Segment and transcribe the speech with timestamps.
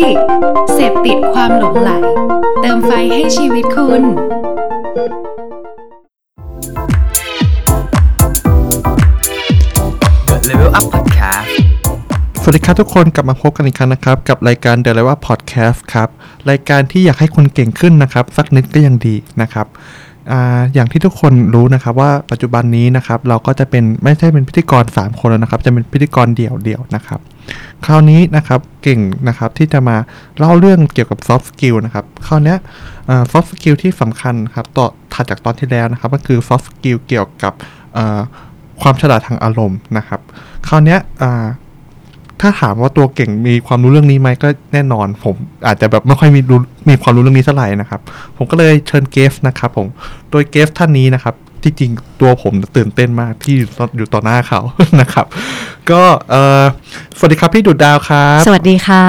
[0.00, 0.18] ดิก
[0.74, 1.90] เสพติดความหลงไหล
[2.60, 4.02] เติมไฟให้ชีวิตคุณ
[10.48, 11.48] Level Up Podcast
[12.42, 16.08] สวัสดีครับทุกคนกลับมาพบกันอีกครั้งนะครับ กับรายการ The Level Podcast ครับ
[16.50, 19.66] รายการที่อยากให้คุณเก่งขึ้นนะครับ สักนิดก็ยังดีนะครับ
[20.30, 27.20] อ่าอย่างที่ทุกคนรู้นะครับว่าปัจจุบันนี้นะครับเราก็จะเป็นไม่ใช่เป็นพิธีกร 3 คนแล้วนะครับ จะเป็นพิธีกรเดี่ยวเดี่ยวๆนะครับ
[27.84, 29.96] คราวนี้นะครับเก่งนะครับที่จะมา
[30.38, 32.58] เล่าเรื่องเกี่ยวกับ soft skill นะครับคราวนี้ย
[33.08, 37.52] อ่า soft skill ที่สำคัญครับต่อถัดจากตอนที่แล้วนะครับก็คือ soft skill เกี่ยวกับ
[38.80, 40.20] ความฉลาดทางอารมณ์นะครับ
[40.68, 40.96] คราวนี้
[42.40, 45.34] ถ้าถามว่าตัวเก่งมีความรู้เรื่องนี้ไหมก็แน่นอน ผม
[45.66, 48.00] อาจจะแบบไม่ค่อยมีรู้มีความรู้เรื่องนี้เท่าไหร่นะครับ
[48.36, 49.86] ผมก็เลยเชิญเกสนะครับผม
[50.30, 54.60] โดยเกสท่านนี้นะครับที่จริงตัวผมตื่นเต้นมากที่อยู่ต่ออยู่ต่อหน้าเขา
[55.00, 55.26] นะครับ
[55.90, 56.64] ก็เออ
[57.18, 59.04] สวัสดีครับ พี่ดุดดาวครับ สวัสดีค่ะ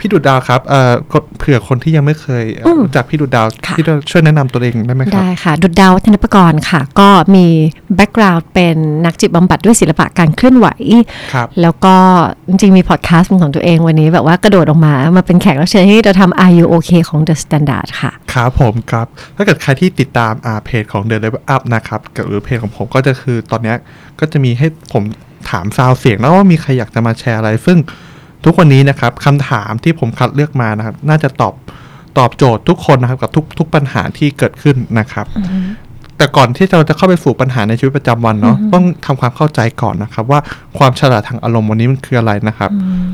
[0.00, 7.46] พี่ดุดดาวครับเอ่อกดเผื่อคนที่ยังไม่เคยเอ่ออมรู้จักพี่ดุดดาวค่ะพี่ดุดดาวช่วยแนะนำตัวเองได้ไหมครับ ได้ค่ะ ดุดดาววัฒนประกรณ์ค่ะ ก็มี
[7.96, 10.66] background เป็นนักจิตบำบัดด้วยศิลปะการเคลื่อนไหว
[11.32, 11.96] ครับแล้วก็
[12.48, 23.76] จริงๆมีพอดแคสต์เป็นของตัวเองวันนี้แบบว่ากระโดดออกมา มาเป็นแขกรับเชิญที่จะทำ Are You OK ของ The Standard ค่ะ ครับผมครับ ถ้าเกิดใครที่ติดตามอ่าเพจของ The Level Up นะครับกับหรือเพจของผมก็จะคือตอนเนี้ย
[24.20, 25.04] ก็จะมีให้ผม
[25.50, 27.78] ถามซาวเสียงแล้วว่ามีใครอยากจะมาแชร์อะไร ซึ่ง
[28.44, 31.54] ทุกวันนี้นะครับคำถามที่ผมคัดเลือกมานะครับ น่าจะตอบ
[32.18, 35.26] ตอบโจทย์ทุกคนนะครับกับทุกทุกปัญหาที่เกิดขึ้นนะครับ
[36.18, 40.40] แต่ก่อนที่เราจะเข้าไปสู่ปัญหาในชีวิตประจำวันเนาะต้องทำความเข้าใจก่อนนะครับ ว่า
[40.78, 42.70] ความฉลาดทางอารมณ์วันนี้มันคืออะไรนะครับ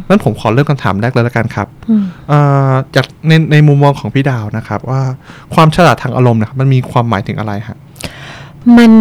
[0.09, 1.69] งั้นผมขอเริ่มคำถามแรกเลยละกันครับ
[2.29, 2.39] เอ่
[2.71, 5.01] อจากในในมุมมองของพี่ดาวนะครับ ว่า
[5.55, 7.79] ความฉลาดทางอารมณ์นะครับมันมีความหมายถึงอะไรฮะ
[8.79, 8.93] มัน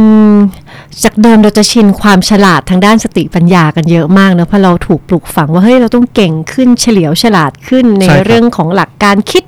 [1.04, 9.44] จากเดิมเราจะชินความฉลาดทางด้านสติปัญญากันเยอะมากเนอะเพราะเราถูกปลูกฝังว่าเฮ้ยเราต้องเก่งขึ้นเฉลียวฉลาดขึ้นในใช่ครับเรื่องของหลักการคิด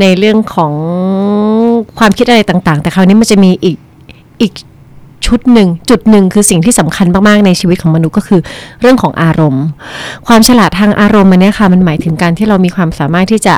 [0.00, 0.72] ในเรื่องของ
[1.98, 3.76] ความคิดอะไรต่างๆ แต่คราวนี้มันจะมีอีก
[4.42, 4.52] อีก
[5.26, 8.40] ชุดหนึ่งจุดหนึ่งคือสิ่งที่สำคัญมากๆในชีวิตของมนุษย์ก็คือ
[8.80, 9.64] เรื่องของอารมณ์
[10.26, 13.54] ความฉลาดทางอารมณ์อันเนี้ยค่ะมันหมายถึงการที่เรามีความสามารถที่จะ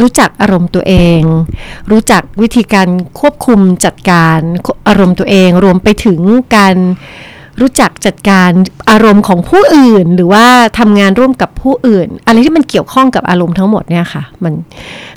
[0.00, 1.20] รู้จักอารมณ์ตัวเอง
[1.90, 2.88] รู้จักวิธีการ
[3.20, 4.38] ควบคุมจัดการ
[4.88, 6.20] อารมณ์ตัวเอง รวมไปถึง
[6.56, 6.76] การ
[7.60, 8.50] รู้จักจัดการ
[8.90, 10.44] อารมณ์ของผู้อื่น หรือว่า
[10.78, 14.52] ทำงานร่วมกับผู้อื่น อะไรที่มันเกี่ยวข้องกับอารมณ์ทั้งหมดเนี่ยค่ะ มัน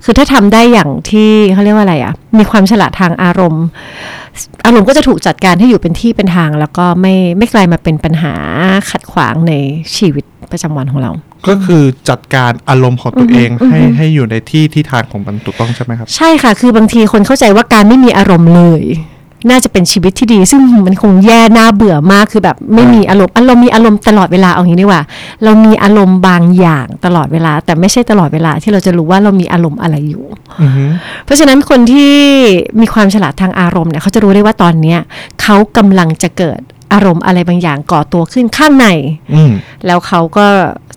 [0.04, 3.66] คือถ้าทำได้อย่างที่เขาเรียกว่าอะไรอะ่ะ มีความฉลาดทางอารมณ์
[4.66, 8.34] อารมณ์ก็จะถูกจัดการให้อยู่เป็นที่เป็นทาง แล้วก็ไม่ไม่กลายมาเป็นปัญหา
[8.90, 9.54] ขัดขวางใน
[9.98, 11.12] ชีวิต ประจำวันของเรา
[11.48, 18.84] ก็คือจัดการอารมณ์ของตัวเองให้ให้อยู่ในที่ที่ทางของมันถูกต้องใช่ไหมครับ ใช่ค่ะ คือบางทีคนเข้าใจว่าการไม่มีอารมณ์เลย
[19.50, 25.02] น่าจะเป็นชีวิตที่ดี ซึ่งมันคงแย่น่าเบื่อมากคือแบบไม่มีอารมณ์อารมณ์มีอารมณ์ตลอดเวลาเอางี้ดีกว่า
[25.44, 30.26] เรามีอารมณ์บางอย่างตลอดเวลา แต่ไม่ใช่ตลอดเวลาที่เราจะรู้ว่าเรามีอารมณ์อะไรอยู่
[30.62, 30.86] อือฮึ
[31.26, 32.14] เพราะฉะนั้นคนที่
[32.82, 35.00] มีความฉลาดทางอารมณ์เนี่ยเขาจะรู้ได้ว่าตอนเนี้ย
[35.42, 36.62] เขากำลังจะเกิด
[36.94, 38.88] อารมณ์อะไรบางอย่างก่อตัวขึ้นข้างใน
[39.34, 39.52] อืม
[39.86, 40.48] แล้วเขาก็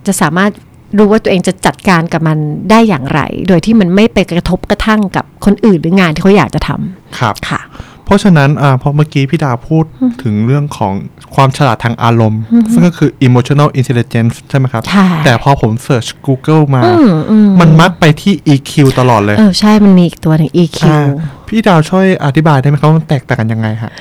[0.07, 0.51] จะสามารถ
[0.99, 2.39] รู้ว่าตัวเองจะจัดการกับมัน
[2.71, 6.71] ได้อย่างไร โดยที่มันไม่ไปกระทบกระทั่งกับคนอื่นหรืองานที่เขาอยากจะท
[7.19, 7.61] ครับำค่ะ
[8.05, 9.85] เพราะฉะนั้นอ่าพอเมื่อกี้พี่ดาวพูด
[10.23, 10.93] ถึงเรื่องของ
[11.35, 12.43] ความฉลาดทางอารมณ์
[12.73, 21.01] ซึ่งก็คือ emotional intelligence ใช่ไหมครับใช่แต่พอผมเ e ิร์ช Google มาอืมอืมมันมักไปที่ EQ ตลอดเลย เออ ใช่ มันมีอีกตัวหนึ่ง EQ อ่า
[21.49, 23.93] พี่ดาวช่วยอธิบายได้ไหมครับว่ามันแตกต่างกันยังไงฮะ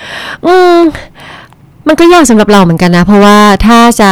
[0.46, 0.82] อืม
[1.90, 4.12] มันก็ยากสำหรับเราเหมือนกันนะ เพราะว่าถ้าจะ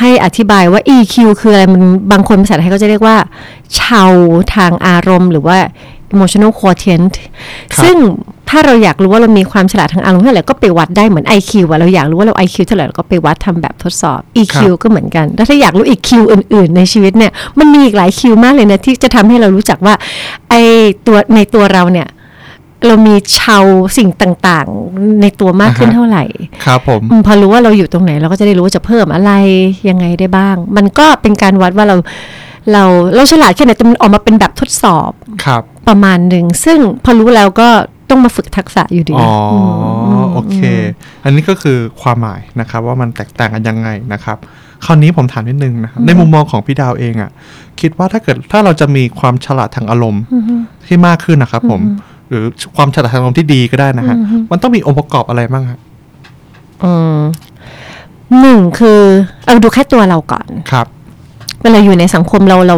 [0.00, 1.82] ให้อธิบายว่า EQ คืออะไรมัน
[2.12, 3.16] บางคนภาษาไทยก็จะเรียกว่า
[3.80, 4.10] ชาว
[4.54, 5.58] ทางอารมณ์ หรือว่า
[6.14, 7.12] emotional quotient
[7.72, 7.96] ครับซึ่ง
[8.48, 19.94] ถ้าเราอยากรู้ว่าเรามีความฉลาดทางอารมณ์เท่าไหร่ก็ไปวัดได้เหมือน IQ อะเราอยากรู้ว่าเรา IQ เท่าไหร่เราก็ไปวัดทำแบบทดสอบ EQ ก็เหมือนกัน แล้วถ้าอยากรู้อีก Q อื่น ๆ ในชีวิตเนี่ยมันมีอีกหลาย Q มากเลยนะที่จะทำให้เรารู้จักว่า
[20.50, 20.54] ไอ
[21.06, 22.06] ตัวในตัวเราเนี่ย
[22.86, 23.64] เรามีชาว
[23.98, 26.24] สิ่งต่างๆ ในตัวมากขึ้นอ่าฮะเท่าไหร่
[26.64, 29.32] ครับผมอืมพอรู้ว่าเราอยู่ตรงไหน เราก็จะได้รู้ว่าจะเพิ่มอะไร
[29.88, 31.96] ยังไงได้บ้าง มันก็เป็นการวัดว่าเรา
[32.72, 35.10] เราเราฉลาดแค่ไหนแต่มันออกมาเป็นแบบทดสอบ
[35.44, 37.68] ครับ ประมาณหนึ่งซึ่งพอรู้แล้วก็
[38.10, 40.58] ต้องมาฝึกทักษะอยู่ดี อ๋ออมโอเค
[41.24, 44.38] อันนี้ก็คือความหมายนะครับ ว่ามันแตกต่างกันยังไงนะครับ
[44.84, 47.30] คราวนี้ผมถามนิดนึงนะครับในมุมมองของพี่ดาวเองอะ่ะ
[47.80, 50.22] คิดว่าถ้าเกิดถ้าเราจะมีความฉลาดทางอารมณ์
[50.86, 51.80] ที่มากขึ้นนะครับผม
[52.28, 52.44] หรือ
[52.76, 54.16] ความฉลาดทางอารมณ์ที่ดีก็ได้นะฮะ
[54.50, 55.80] มันต้องมีองค์ประกอบอะไรบ้างครับ
[56.82, 57.18] อืม
[58.40, 59.00] หนึ่งคือ
[59.44, 60.86] เอาดูแค่ตัวเราก่อนครับ
[61.62, 62.76] เวลาอยู่ในสังคมเราเรา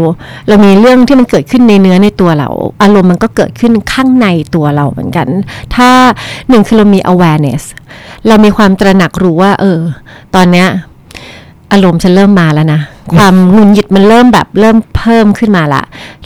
[0.49, 2.49] เรามีเรื่องที่มันเกิดขึ้นในเนื้อในตัวเรา
[2.82, 5.29] อารมณ์มันก็เกิดขึ้นข้างในตัวเราเหมือนกัน
[5.75, 5.88] ถ้า
[6.49, 7.62] หนึ่งคือเรามี awareness
[8.29, 9.79] เรามีความตระหนักรู้ว่า เออ
[10.35, 10.69] ตอนเนี้ย
[11.73, 12.81] อารมณ์ฉันเริ่มมาแล้วนะ
[13.17, 15.82] ความหงุดหงิดมันเริ่มแบบเริ่มเพิ่มขึ้นมาละ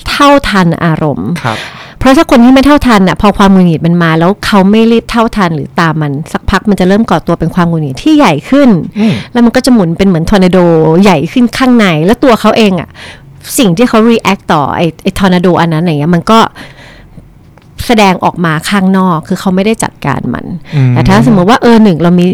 [0.09, 1.59] เท่าทันอารมณ์ครับ
[2.05, 8.69] เพราะถ้าคนที่ไม่เท่าทันอะพอความหงุดหงิดมันมา แล้วเขาไม่รีบเท่าทันหรือตามมันสักพักมันจะเริ่มก่อตัวเป็นความหงุดหงิดที่ใหญ่ขึ้น
[8.99, 10.59] อืมแล้วมันก็จะหมุนเป็นเหมือนทอร์นาโด
[11.03, 12.89] ใหญ่ขึ้นข้างใน แล้วตัวเขาเองอะ
[13.59, 16.39] สิ่งที่เขา react ต่อไอ้ไอ้ทอร์นาโดอันนั้นอะไรเงี้ยมันก็
[17.87, 22.27] แสดงออกมาข้างนอกคือเขาไม่ได้จัดการมันอืมแต่ถ้าสมมติว่าเออหนึ่งเรามี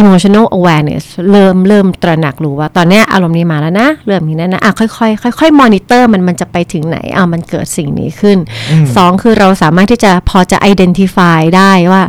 [0.00, 8.38] emotional awareness เริ่มเริ่มตระหนักรู้ว่า ตอนเนี้ยอารมณ์นี้มาแล้วนะ เริ่มนี้นะนะอะค่อยๆค่อยๆ monitor มันมันจะไปถึงไหนอะมันเกิดสิ่งนี้ขึ้น
[8.96, 12.02] สองคือเราสามารถที่จะพอจะ identify ได้ว่า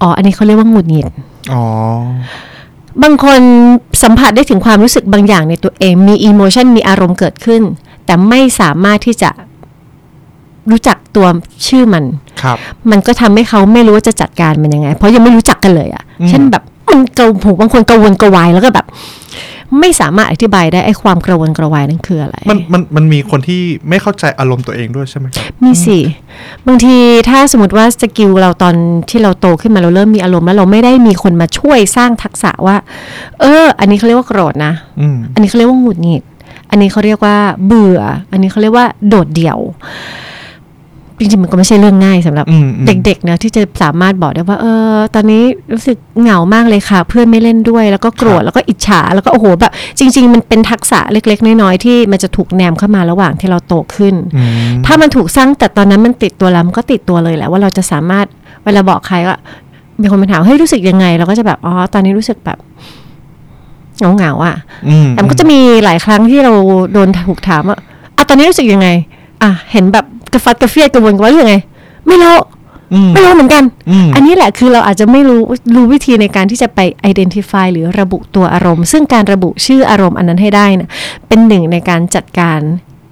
[0.00, 1.06] อ๋อ อันนี้เขาเรียกว่าหงุดหงิด
[1.52, 1.64] อ๋อ
[3.02, 3.40] บางคน
[4.02, 7.62] สัมผัสได้ถึงความรู้สึกบางอย่างในตัวเอง มีอิโมชันมีอารมณ์เกิดขึ้น
[8.06, 9.30] แต่ไม่สามารถที่จะ
[10.70, 11.26] รู้จักตัว
[11.66, 12.04] ชื่อมัน
[12.42, 12.56] ครับ
[12.90, 18.86] มันก็ทำให้เขาไม่รู้ว่าจะจัดการมันยังไง เพราะยังไม่รู้จักกันเลยอะ่ะอืมเช่นแบบ มันกระหูบางคนกระวนกระวายแล้วก็แบบ
[19.80, 25.98] ไม่สามารถอธิบายได้ไอ้ความกระวนกระวายนั่นคืออะไร มันมันมันมีคนที่ไม่เข้าใจอารมณ์ตัวเองด้วยใช่ไหมครับมีสิ
[26.66, 26.96] บางที
[27.28, 28.74] ถ้าสมมติว่าสกิลเราตอน
[29.10, 32.76] ที่เราโตขึ้นมาเราเริ่มมีอารมณ์แล้วเราไม่ได้มีคนมาช่วยสร้างทักษะว่า
[33.40, 36.22] เออ อันนี้เขาเรียกว่าโกรธนะอืมอันนี้เขาเรียกว่าหงุดหงิด
[36.70, 37.36] อันนี้เขาเรียกว่า
[37.66, 38.00] เบื่อ
[38.32, 39.58] อันนี้เขาเรียกว่าโดดเดี่ยว
[41.20, 45.42] จริงๆมันก็ไม่ใช่เรื่องง่ายสำหรับอืมอืมเด็กๆนะที่จะสามารถบอกได้ว่าเออ ตอนนี้
[45.72, 58.26] รู้สึกเหงามากเลยค่ะ เพื่อนไม่เล่นด้วย แล้วก็โกรธแล้วก็อิจฉาแล้วก็โอ้โหแบบจริง ๆ มันเป็นทักษะเล็ก ๆ น้อยๆที่มันจะถูกแนมเข้ามาระหว่างที่เราโตขึ้นอืมถ้ามันถูกสร้างแต่ตอนนั้นมันติดตัวเรามันก็ติดตัวเลยแหละว่าเราจะสามารถ
[58.64, 59.36] เวลาบอกใครว่า
[60.00, 62.58] มีคนมาถามเฮ้ยรู้สึกยังไง เราก็จะแบบอ๋อตอนนี้รู้สึกแบบ
[63.98, 64.56] เหงาเหงาๆอะ
[64.88, 66.52] อืมแต่มันก็จะมีหลายครั้งที่เรา
[66.92, 67.78] โดนถูกถามว่า
[68.16, 68.88] อะตอนนี้รู้สึกยังไง
[69.42, 71.56] อะเห็นแบบ กระฟัดกระเฟียดกระวนกระวายรู้สึกยังไง
[72.06, 72.36] ไม่รู้
[72.92, 75.40] อืมไม่รู้เหมือนกันอืมอันนี้แหละคือเราอาจจะไม่รู้
[75.76, 76.80] รู้วิธีในการที่จะไป
[77.10, 80.88] identify หรือระบุตัวอารมณ์ ซึ่งการระบุชื่ออารมณ์อันนั้นให้ได้นะ
[81.28, 82.60] เป็นหนึ่งในการจัดการ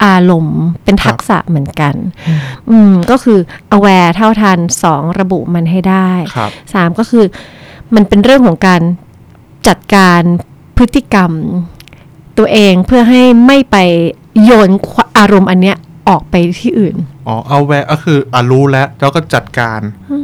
[0.04, 1.94] อารมณ์เป็นทักษะเหมือนกัน
[2.70, 3.38] อืมก็คือ
[3.76, 7.24] aware เท่าทันสองระบุมันให้ได้ครับสามก็คือ
[7.94, 8.82] มันเป็นเรื่องของการ
[9.68, 10.22] จัดการ
[10.76, 11.32] พฤติกรรม
[12.38, 13.76] ตัวเองเพื่อให้ไม่ไป
[14.44, 14.70] โยน
[15.18, 15.76] อารมณ์อันเนี้ย
[16.08, 19.80] ออกไปที่อื่น อ๋อเอาแวร์ก็คืออ่ารู้แล้วแล้วก็จัดการ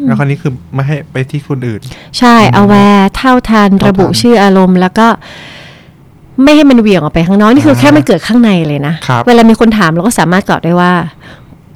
[0.06, 1.80] แล้วคราวนี้คือไม่ให้ไปที่คนอื่น
[2.18, 5.06] ใช่ aware เท่าทันเท่าทันระบุชื่ออารมณ์ แล้วก็
[6.42, 10.92] ไม่ให้มันเหวี่ยงออกไปข้างนอกนี่คือแค่มันเกิดข้างในเลยนะครับเวลามีคนถามเราก็สามารถตอบได้ว่า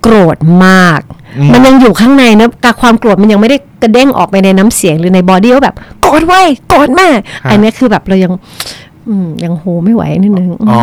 [0.02, 0.36] โกรธ
[0.66, 1.00] มาก
[1.38, 7.18] อืมมันยังอยู่ข้างในนะการความโกรธมันยังไม่ได้กระเด้งออกไปในน้ำเสียงหรือในบอดี้ว่าแบบโกรธไว้ยโกรธมาก
[7.50, 8.32] อันเนี้ยคือแบบเรายัง
[9.08, 10.80] อืมยังโฮไม่ไหวนิดนึงอ๋อ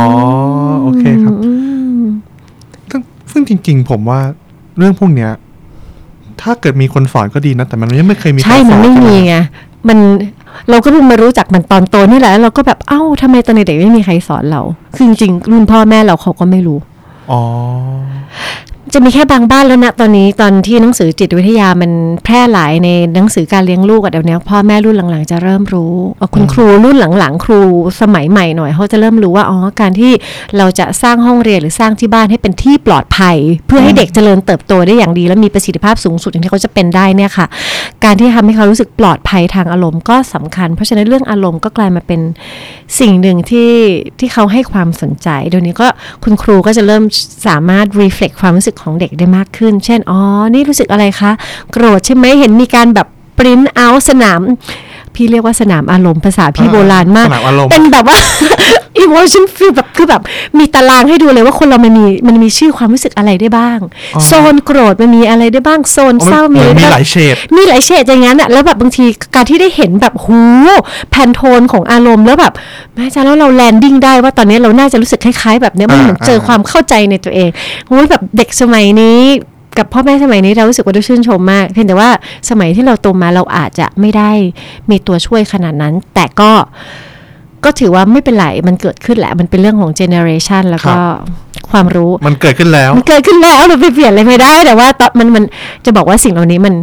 [0.84, 1.52] โอเคครับอื
[1.91, 1.91] ม
[3.32, 4.20] ซึ่งซึ่งจริง ๆ ผมว่า
[4.78, 5.32] เรื่องพวกเนี้ย
[6.42, 9.36] ถ้าเกิดมีคนสอนก็ดีนะ แต่มันยังไม่เคยมีใช่คมันสอไม่ใช่หมีไง
[9.88, 9.98] มัน
[10.70, 14.62] เราก็เพิ่งมารู้จักมันตอนโตนี่แหละแล้วเราก็แบบเอ้าทำไมตอนเด็กๆไม่มีใครสอนเรา
[14.96, 16.80] คือจริงๆรุ่นพ่อแม่เราเขาก็ไม่รู้
[17.32, 17.42] อ๋อ
[18.94, 21.92] จะมีแค่บางบ้านแล้วนะตอนนี้ตอนที่หนังสือจิตวิทยามัน
[22.24, 27.60] แพร่หลายในหนังสือการเลี้ยงลูกอะเดี๋ยวนี้พ่อแม่รุ่นหลังๆ จะเริ่มรู้เอ่อคุณครูรุ่นหลังๆ ครู
[28.02, 30.12] สมัยใหม่หน่อยเขาจะเริ่มรู้ว่าอ๋อการที่
[30.58, 33.38] เราจะสร้างห้องเรียนหรือสร้างที่บ้านให้เป็นที่ปลอดภัย
[33.68, 37.46] เพื่อให้เด็กเจริญเติบโตได้อย่างดี และมีประสิทธิภาพสูงสุดอย่างที่เขาจะเป็นได้เนี่ยค่ะ
[38.04, 42.22] การที่ทำให้เขารู้สึกปลอดภัยทางอารมณ์ก็สำคัญ เพราะฉะนั้นเรื่องอารมณ์ก็กลายมาเป็น
[43.00, 43.72] สิ่งหนึ่งที่
[44.20, 45.88] ที่เขาให้ความสนใจเดี๋ยวนี้ก็
[46.24, 47.04] คุณครูก็จะเริ่ม
[47.48, 50.20] สามารถ reflect ความรู้สึกของเด็กได้มากขึ้น เช่น อ๋อ
[50.54, 51.32] นี่รู้สึกอะไรคะ
[51.72, 54.42] โกรธใช่ไหมเห็นมีการแบบปริ้นเอาสนาม
[55.16, 58.18] พี่เรียกว่าสนามอารมณ์ภาษาพี่อ่าโบราณมากสนามอารมณ์เป็นแบบว่า
[59.04, 60.22] emotion feel แบบคือแบบ
[60.58, 63.80] มีตารางให้ดูเลยว่าคนเรามันมีมันมีชื่อความรู้สึกอะไรได้บ้าง
[64.26, 69.06] โซนโกรธมันมีอะไรได้บ้าง โซนอ๋อเศร้ามีมันอะไรมีได้หบ้างลายเฉดมีหลายเฉดอย่างนั้นอะแล้วแบบบางที
[69.36, 70.42] การที่ได้เห็นแบบหู
[71.10, 72.54] Pantone ของอารมณ์แล้วแบบ
[72.96, 77.50] แม่จ้าแล้วเรา landing ได้ว่าตอนนี้เราน่าจะรู้สึกคล้ายๆ แบบเนี้ยมันเหมือนเจอความเข้าใจในตัวเอง
[77.88, 79.20] โอ้ยแบบเด็กสมัยนี้
[79.78, 82.10] กับพ่อแม่สมัยนี้เรารู้สึกว่าเราชื่นชมมาก เพียงแต่ว่า
[82.50, 84.32] สมัยที่เราโตมาเราอาจจะไม่ได้
[84.90, 86.52] มีตัวช่วยขนาดนั้น แต่ก็
[87.66, 90.96] ก็ถือว่าไม่เป็นไรมันเกิดขึ้นแหละ มันเป็นเรื่องของเจเนอเรชันแล้วก็
[91.72, 95.44] ความรู้มันเกิดขึ้นแล้ว มันเกิดขึ้นแล้วเราไปเปลี่ยนอะไรไม่ได้ แต่ว่าตอนมันมัน
[95.86, 96.76] จะบอกว่าสิ่งเหล่านี้มัน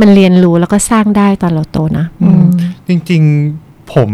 [0.00, 2.44] มันเรียนรู้แล้วก็สร้างได้ตอนเราโตนะอืม
[2.88, 3.22] จริง
[3.58, 4.10] ๆ ผม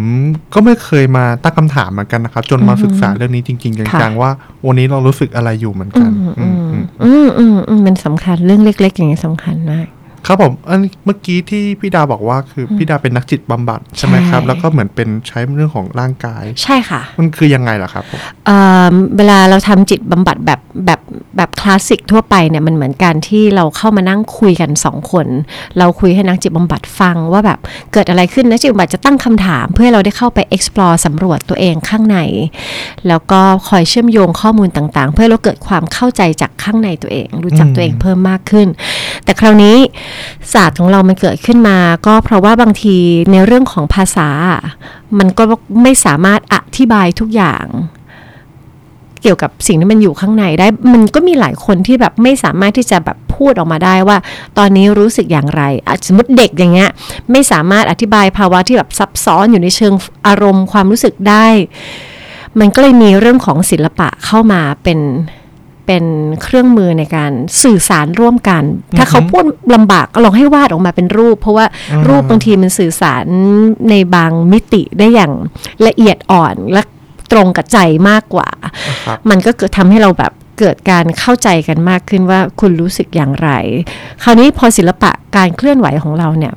[0.55, 4.31] ก็ไม่เคยมาตั้งคำถามเหมือนกันนะครับ จนมาศึกษาเรื่องนี้จริงๆค่ะจังๆว่า
[4.67, 6.59] วันนี้เรารู้สึกอะไรอยู่เหมือนกัน อืม
[7.05, 9.87] อืมอืมอืมอืมอืมมันสำคัญเรื่องเล็ก ๆ อย่างนี้สำคัญมาก
[10.27, 18.59] ครับผมอันนี้เมื่อกี้ที่พี่ดาบอกว่าคือพี่ดาเป็นนักจิตบำบัดใช่ไหมครับใช่แล้วก็เหมือนเป็นใช้เรื่องของร่างกาย ใช่ค่ะ มันคือยังไงล่ะครับผมเอ่
[18.93, 21.01] อเวลาเราทำจิตบำบัดแบบแบบ
[21.37, 25.27] แบบคลาสสิกทั่วไปเนี่ยมันเหมือนการที่เราเข้ามานั่งคุยกันสองคน
[25.79, 27.59] เราคุยให้นักจิตบำบัดฟังว่าแบบ
[27.93, 32.19] เกิดอะไรขึ้นนักจิตบำบัดจะตั้งคำถาม เพื่อให้เราได้เข้าไป explore สำรวจตัวเองข้างใน
[33.09, 38.69] แล้วก็คอยเชื่อมโยงข้อมูลต่างๆ เพื่อให้เราเกิดความเข้าใจจากข้างในตัวเอง รู้จักตัวเองเพิ่มมากขึ้น
[39.25, 39.77] แต่คราวนี้
[40.53, 42.97] ศาสตร์ของเรามันเกิดขึ้นมา ก็เพราะว่าบางที
[43.33, 44.29] ในเรื่องของภาษา
[45.19, 45.43] มันก็
[45.83, 47.67] ไม่สามารถอธิบายทุกอย่าง
[49.23, 54.17] เกี่ยวกับสิ่งที่มันอยู่ข้างในได้ มันก็มีหลายคนที่แบบไม่สามารถที่จะแบบพูดออกมาได้ว่า
[54.59, 55.63] ตอนนี้รู้สึกอย่างไร
[56.07, 56.91] สมมติเด็กอย่างเงี้ย
[57.31, 59.95] ไม่สามารถอธิบายภาวะที่แบบซับซ้อนอยู่ในเชิง
[60.27, 61.47] อารมณ์ความรู้สึกได้
[62.61, 64.99] มันก็เลยมีเรื่องของศิลปะเข้ามาเป็น
[65.87, 66.05] เป็น
[66.43, 68.63] เครื่องมือในการสื่อสารร่วมกัน
[68.97, 71.67] ถ้าเขาพูดลำบากก็ลองให้วาดออกมาเป็นรูป เพราะว่า
[72.09, 73.27] รูปบางทีมันสื่อสาร
[73.91, 75.33] ในบางมิติได้อย่าง
[75.87, 76.83] ละเอียดอ่อนและ
[77.33, 77.79] ตรงกับใจ
[78.09, 78.49] มากกว่า
[79.07, 83.51] ครับมันก็เกิดทำให้เราแบบเกิดการเข้าใจกันมากขึ้นว่าคุณรู้สึกอย่างไร
[84.23, 86.55] คราวนี้พอศิลปะการเคลื่อนไหวของเราเนี่ย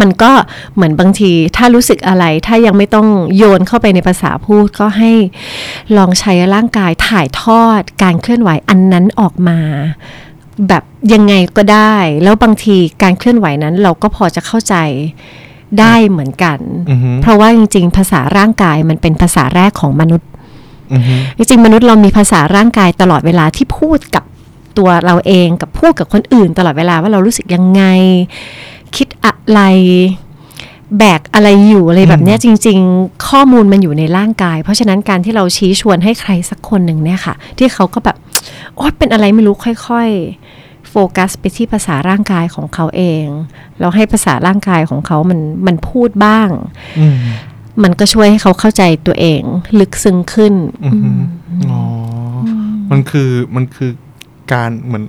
[0.00, 0.32] มันก็
[0.74, 5.12] เหมือนบางทีถ้ารู้สึกอะไรถ้ายังไม่ต้องโยนเข้าไปในภาษาพูดก็ให้
[5.96, 9.58] ลองใช้ร่างกายถ่ายทอดการเคลื่อนไหวอันนั้นออกมา
[10.68, 14.74] แบบยังไงก็ได้ แล้วบางทีการเคลื่อนไหวนั้นเราก็พอจะเข้าใจ
[15.80, 16.58] ได้เหมือนกัน
[16.90, 20.28] อือฮึเพราะว่าจริง ๆ ภาษาร่างกายมันเป็นภาษาแรกของมนุษย์
[20.92, 24.24] อือฮึจริงๆมนุษย์เรามีภาษาร่างกายตลอดเวลาที่พูดกับ
[24.78, 27.82] ตัวเราเองกับพูดกับคนอื่นตลอดเวลาว่าเรารู้สึกยังไง
[28.96, 29.60] คิดอะไร
[30.98, 38.16] แบกอะไรอยู่อะไรแบบเนี้ยจริง ๆ ข้อมูลมันอยู่ในร่างกาย เพราะฉะนั้นการที่เราชี้ชวนให้ใครสักคนหนึ่งเนี่ยค่ะ ที่เขาก็แบบ
[38.76, 40.08] โอ๊ยเป็นอะไรไม่รู้ค่อย
[40.50, 43.24] ๆ โฟกัสไปที่ภาษาร่างกายของเขาเอง
[43.78, 46.48] แล้วให้ภาษาร่างกายของเขามันมันพูดบ้าง
[46.98, 47.16] อืม
[47.82, 49.42] มันก็ช่วยให้เขาเข้าใจตัวเอง
[49.80, 50.54] ลึกซึ้งขึ้น
[50.84, 51.10] อือฮึ
[51.70, 51.80] อ๋อ
[52.48, 52.50] อ
[52.90, 53.90] มันคือมันคือ
[54.52, 55.04] การเหมือน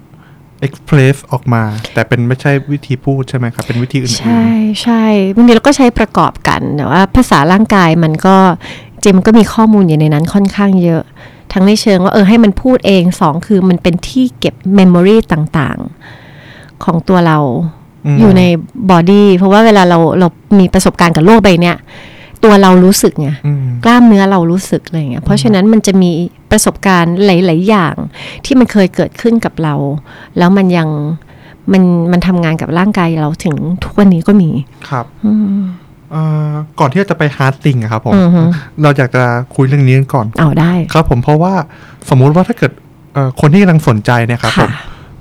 [0.67, 1.63] express ออกมา
[1.93, 4.45] แต่เป็นไม่ใช่วิธีพูดใช่ไหมครับ เป็นวิธีอื่นๆใช่
[4.83, 5.03] ใช่
[5.35, 8.35] บางทีเราก็ใช้ประกอบกันแต่ว่าภาษาร่างกายมันก็
[9.03, 11.03] จริงมันก็มีข้อมูลอยู่ในนั้นค่อนข้างเยอะ
[11.53, 17.37] ทั้งในเชิงว่าเออให้มันพูดเองสองคือมันเป็นที่เก็บเมมโมรีต่างๆ ของตัวเรา
[18.05, 18.41] อืมอยู่ใน
[18.91, 20.27] body เพราะว่าเวลาเราเรา
[20.59, 21.77] มีประสบการณ์กับโลกใบเนี้ย
[22.43, 26.11] ตัวเรารู้สึกไงอืมกล้ามเนื้อเรารู้สึกอะไรอย่างเงี้ยเพราะฉะนั้นมันจะมี
[26.51, 27.95] ประสบการณ์หลาย ๆ อย่าง
[28.45, 29.75] ที่มันเคยเกิดขึ้นกับเรา
[30.37, 30.89] แล้วมันยัง
[31.71, 34.49] มันมันทำงานกับร่างกายเราถึงทุกวันนี้ก็มี
[34.89, 35.05] ครับ
[36.11, 38.41] เอ่อก่อนที่จะไปฮาร์ดติงอะครับผมอือฮึ
[38.83, 39.23] เราอยากจะ
[39.55, 41.53] คุยเรื่องนี้กันก่อนเอาได้ครับ ผมเพราะว่า
[42.09, 42.71] สมมุติว่าถ้าเกิด
[43.13, 44.71] เอ่อคนที่กำลังสนใจเนะครับผค่ะม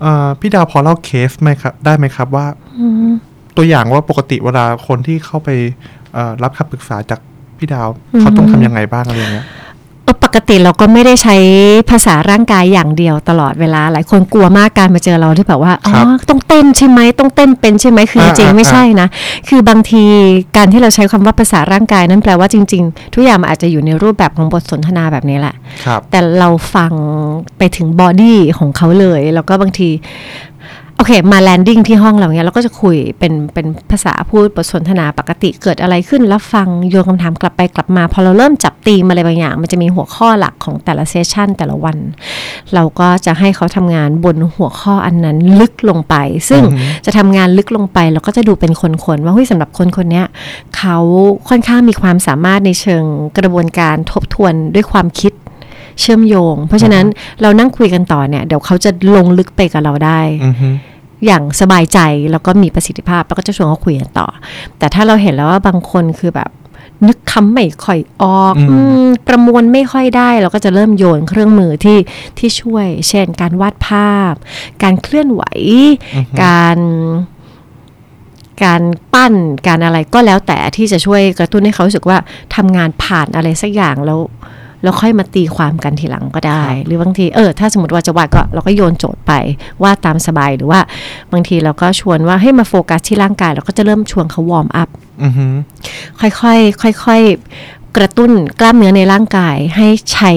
[0.02, 2.46] เอ่อพี่ดาวพอเล่าเคสไหมครับ ได้ไหมครับว่า
[3.56, 5.48] ตัวอย่างว่าปกติเวลาคนที่เข้าไป
[6.14, 7.20] เอ่อรับคำปรึกษาจาก
[7.58, 7.88] พี่ดาว
[8.20, 9.69] เขาต้องทำยังไงบ้างอะไรเงี้ยเออ
[10.24, 11.36] ปกติเราก็ไม่ได้ใช้
[11.90, 19.08] ภาษาร่างกายอย่างเดียวตลอดเวลา หลายคนกลัวมากการมาเจอเราที่แบบว่าอ๋อครับต้องเต้นใช่ไหมต้องเต้นเป็นใช่ไหมคือจอ่าริงๆอ่าไม่ใช่นะ
[19.48, 20.04] คือบางที
[20.56, 26.92] การที่เราใช้คำว่าภาษาร่างกายนั้นแปลว่าจริง ๆ ทุกอย่างมันอาจจะอยู่ในรูปแบบของบทสนทนาแบบนี้แหละครับแต่เราฟัง
[27.58, 29.88] ไปถึง body ของเขาเลย แล้วก็บางที
[31.00, 41.96] โอเค มา landing ที่ห้องเราเนี้ยเราก็จะคุยเป็นเป็นภาษาพูดบทสนทนาปกติเกิดอะไรขึ้นรับฟังโยนคำถามกลับไปกลับมา พอเราเริ่มจับตีมอะไรบางอย่าง มันจะมีหัวข้อหลักของแต่ละ session แต่ละวัน
[42.74, 46.14] เราก็จะให้เขาทำงานบนหัวข้ออันนั้นลึกลงไป
[46.48, 46.62] ซึ่ง
[47.06, 50.26] จะทำงานลึกลงไป เราก็จะดูเป็นคนๆว่าเฮ้ยสำหรับคนคนเนี้ย
[50.76, 50.96] เขา
[51.48, 53.04] ค่อนข้างมีความสามารถในเชิง
[53.38, 55.32] กระบวนการทบทวนด้วยความคิด
[56.00, 57.06] เชื่อมโยง เพราะฉะนั้น
[57.42, 60.68] เรานั่งคุยกันต่อเนี่ย เดี๋ยวเขาจะลงลึกไปกับเราได้อือฮึ
[61.26, 61.98] อย่างสบายใจ
[62.30, 64.28] แล้วก็มีประสิทธิภาพแล้วก็จะชวนเขาคุยกันต่อ
[64.78, 66.50] แต่ถ้าเราเห็นแล้วว่าบางคนคือแบบ
[67.08, 71.98] นึกคำไม่ค่อยออกอืมอืมประมวลไม่ค่อยได้ เราก็จะเริ่มโยนเครื่องมือที่
[72.38, 74.34] ที่ช่วย เช่น การวาดภาพ
[74.82, 75.42] การเคลื่อนไหว
[76.42, 76.78] การ
[78.64, 78.82] การ
[79.14, 79.34] ปั้น
[79.66, 82.18] การอะไรก็แล้วแต่ที่จะช่วยกระตุ้นให้เขารู้สึกว่า
[82.56, 84.20] ทำงานผ่านอะไรสักอย่างแล้ว
[84.82, 89.32] แล้วค่อยมาตีความกันทีหลังก็ได้ หรือบางทีเออถ้าสมมติว่าจะวาดก็เราก็โยนโจทย์ไป
[89.82, 90.80] วาดตามสบายหรือว่า
[91.32, 94.88] บางทีเราก็ชวนว่าให้มาโฟกัสที่ร่างกายเราก็จะเริ่มชวนเขา warm up
[95.22, 95.46] อือฮึ
[96.20, 96.54] ค่อ
[96.90, 100.32] ยๆค่อยๆกระตุ้นกล้ามเนื้อในร่างกายให้ใช้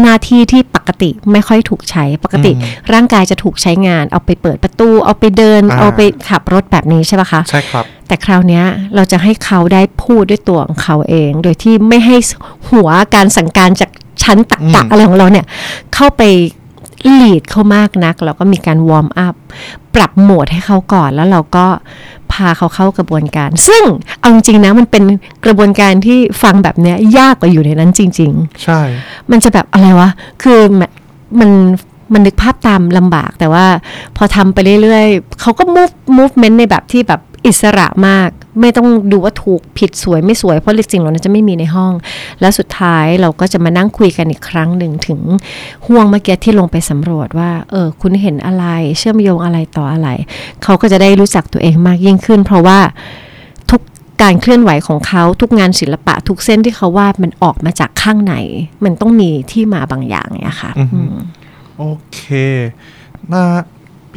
[0.00, 2.52] หน้าที่ที่ป กติไม่ค่อยถูกใช้ปกติ
[2.92, 8.64] ร่างกายจะถูกใช้งาน เอาไปเปิดประตู เอาไปเดินอ่าเอาไปขับรถแบบนี้ใช่ปะคะใช่ครับแต่คราวเนี้ย
[8.94, 12.16] เราจะให้เขาได้พูดด้วยตัวของเขาเอง โดยที่ไม่ให้
[12.70, 13.90] หัวการสั่งการจาก
[14.22, 15.46] ชั้นตักกะอืมอะไรของเราเนี่ย
[15.94, 16.22] เข้าไป
[17.20, 19.34] ลีดเขามากนัก แล้วก็มีการวอร์มอัพ
[19.94, 21.66] ปรับโหมดให้เขาก่อนแล้วเราก็
[22.32, 23.82] พาเขาเข้ากระบวนการ ซึ่ง
[24.20, 25.04] เอาจริงๆนะมันเป็น
[25.44, 28.80] กระบวนการที่ฟังแบบเนี้ยยากกว่าอยู่ในนั้นจริง ๆ ใช่
[29.30, 30.08] มันจะแบบอะไรวะ
[30.42, 30.90] คือมัน
[31.40, 31.50] มัน
[32.12, 33.66] มันนึกภาพตามลำบากแต่ว่า
[34.16, 38.28] พอทำไปเรื่อยๆ เขาก็ move movement ในแบบที่แบบ อิสระมาก
[38.60, 41.92] ไม่ต้องดูว่าถูกผิดสวยไม่สวยเพราะสิ่งเหล่านั้นจะไม่มีในห้อง
[42.40, 45.20] แล้วสุดท้ายเราก็จะมานั่งคุยกันอีกครั้งหนึ่งถึง
[45.86, 48.64] ห่วงเมื่อกี้ที่ลงไปสำรวจว่าเออคุณเห็นอะไร
[48.98, 50.08] เชื่อมโยงอะไรต่ออะไร
[50.62, 52.78] เขาก็จะได้รู้จักตัวเองมากยิ่งขึ้น เพราะว่า
[53.70, 53.80] ทุก
[54.22, 58.34] การเคลื่อนไหวของเขาทุกงานศิลปะ ทุกเส้นที่เขาวาดมันออกมาจากข้างใน
[58.84, 61.16] มันต้องมีที่มาบางอย่างเนี่ยค่ะอือฮึอืม
[61.78, 62.20] โอเค
[63.32, 63.44] นะ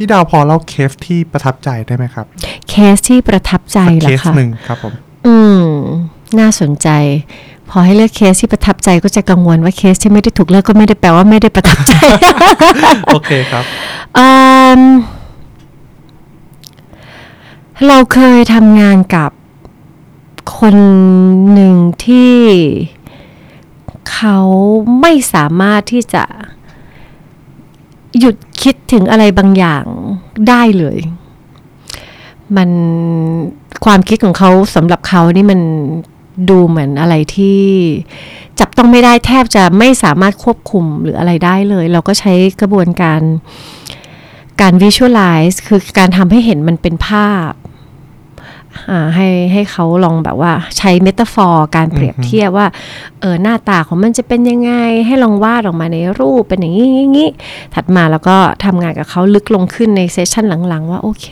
[0.02, 2.26] ี่ดาวพอเล่าเคสที่ประทับใจได้ไหมครับ
[2.68, 4.92] เคสที่ประทับใจสักเหรเคอสคะหนึ่งครับผม
[5.26, 5.64] อืม
[6.38, 6.88] น่าสนใจ
[7.68, 11.94] พอให้เลือกเคสที่ประทับใจก็จะกังวลว่าเคสที่ไม่ได้ถูกเลือกก็ไม่ได้แปลว่าไม่ได้ประทับใจ
[13.06, 13.64] โอเคครับ
[14.18, 14.28] อื
[14.80, 14.82] ม
[17.86, 19.30] เราเคยทำงานกับ
[20.58, 20.76] คน
[21.52, 21.74] หนึ่ง
[22.04, 22.36] ที่
[24.10, 24.38] เขา
[25.00, 26.24] ไม่สามารถที่จะ
[28.20, 29.84] หยุดคิดถึงอะไรบางอย่าง
[30.48, 30.98] ได้เลย
[32.56, 32.70] มัน
[33.84, 35.60] ความคิดของเขาสำหรับเขานี่มัน
[36.50, 37.60] ดูเหมือนอะไรที่
[38.58, 43.20] จับต้องไม่ได้แทบจะไม่สามารถควบคุมหรืออะไรได้เลย เราก็ใช้กระบวนการ
[44.60, 47.52] การ visualize คือการทำให้เห็นมันเป็นภาพ
[49.14, 52.66] ให้ให้เขาลองแบบว่าใช้เมตาฟอร์ การเปรียบเทียบว่า
[53.20, 54.72] เออหน้าตาของมันจะเป็นยังไง
[55.06, 57.30] ให้ลองวาดออกมาในรูปเป็นอย่างนี้อย่างนี้
[57.74, 61.26] ถัดมาแล้วก็ทำงานกับเขาลึกลงขึ้นในเซสชันหลังๆ ว่าโอเค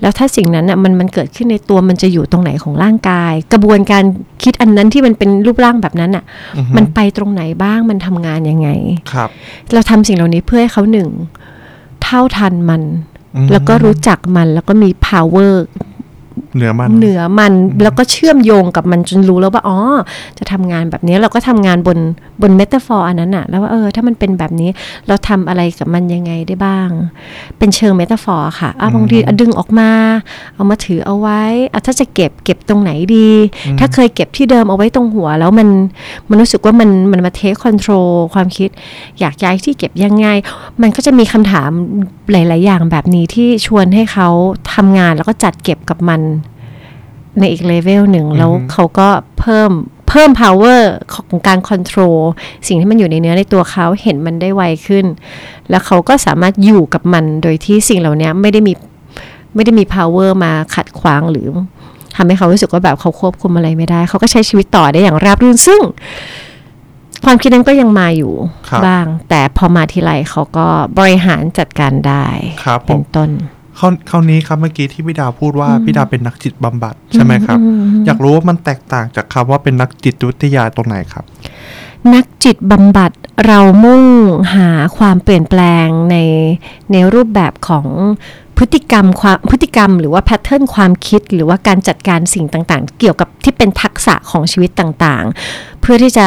[0.00, 4.04] แล้วถ้าสิ่งนั้นน่ะมันมันเกิดขึ้นในตัวมันจะอยู่ตรงไหนของร่างกาย กระบวนการ
[4.42, 6.24] คิดอันนั้นที่มันเป็นรูปร่างแบบนั้นอะ
[6.56, 8.68] อือฮึมันไปตรงไหนบ้างมันทำงานยังไง
[9.12, 9.28] ครับ
[9.72, 11.08] เราทำสิ่งเหล่านี้เพื่อให้เขาหนึ่ง
[12.04, 12.82] เท่าทันมัน
[13.36, 15.52] อืมแล้วก็รู้จักมันแล้วก็มี power
[16.56, 17.52] เหนือมันเหนือมัน
[17.82, 19.78] แล้วก็เชื่อมโยงกับมันจนรู้แล้วว่าอ๋อ
[20.38, 21.98] จะทำงานแบบนี้เราก็ทำงานบน
[22.42, 24.70] บน metaphor อันนั้นอะแล้วว่าเออถ้ามันเป็นแบบนี้
[25.08, 26.88] เราทำอะไรกับมันยังไงได้บ้าง
[27.58, 29.90] เป็นเชิง metaphor ค่ะอะบางทีอะดึงออกมา
[30.54, 33.30] เอามาถือเอาไว้อะถ้าจะเก็บเก็บตรงไหนดี
[33.78, 35.68] ถ้าเคยเก็บที่เดิมเอาไว้ตรงหัว แล้วมัน
[36.28, 38.70] มันรู้สึกว่ามันมันมา take control ความคิด
[39.20, 40.26] อยากย้ายที่เก็บยังไง
[40.82, 41.70] มันก็จะมีคำถาม
[42.32, 44.28] หลาย ๆ อย่างแบบนี้ที่ชวนให้เขา
[44.74, 46.20] ทำงานแล้วก็จัดเก็บกับมัน
[47.38, 49.08] ในอีกเลเวลหนึ่ง แล้วเขาก็
[49.38, 49.70] เพิ่ม
[50.08, 50.80] เพิ่ม power
[51.14, 52.18] ของการ control
[52.66, 55.04] สิ่งที่มันอยู่ในเนื้อในตัวเขาเห็นมันได้ไวขึ้น
[55.70, 58.72] แล้วเขาก็สามารถอยู่กับมันโดยที่สิ่งเหล่านี้ไม่ได้มี
[59.54, 61.48] ไม่ได้มี power มาขัดขวางหรือ
[62.16, 65.80] ทำให้เขารู้สึกว่าแบบเขาควบคุมอะไรไม่ได้ เขาก็ใช้ชีวิตต่อได้อย่างราบรื่นซึ่ง
[67.24, 68.32] ความคิดนั้นก็ยังมาอยู่
[68.68, 70.66] ครับบ้าง แต่พอมาทีไรเขาก็
[70.98, 72.26] บริหารจัดการได้
[72.64, 73.30] ครับผเป็มนต้น
[73.78, 77.58] คราวคราวนี้ครับเมื่อกี้ที่พี่ดาวพูดว่าพี่ดาวเป็นนักจิตบำบัดใช่ไหมครับ
[78.06, 81.24] อยากรู้ว่ามันแตกต่างจากคำว่าเป็นนักจิตวิทยาตรงไหนครับ
[82.14, 83.12] นักจิตบำบัด
[83.46, 84.04] เรามุ่ง
[84.54, 86.16] หาความเปลี่ยนแปลงใน
[86.92, 87.86] ในรูปแบบของ
[88.58, 96.26] พฤติกรรมความพฤติกรรมหรือว่าแพทเทิร์นความคิด หรือว่าการจัดการสิ่งต่างๆ เกี่ยวกับที่เป็นทักษะของชีวิตต่างๆ เพื่อที่จะ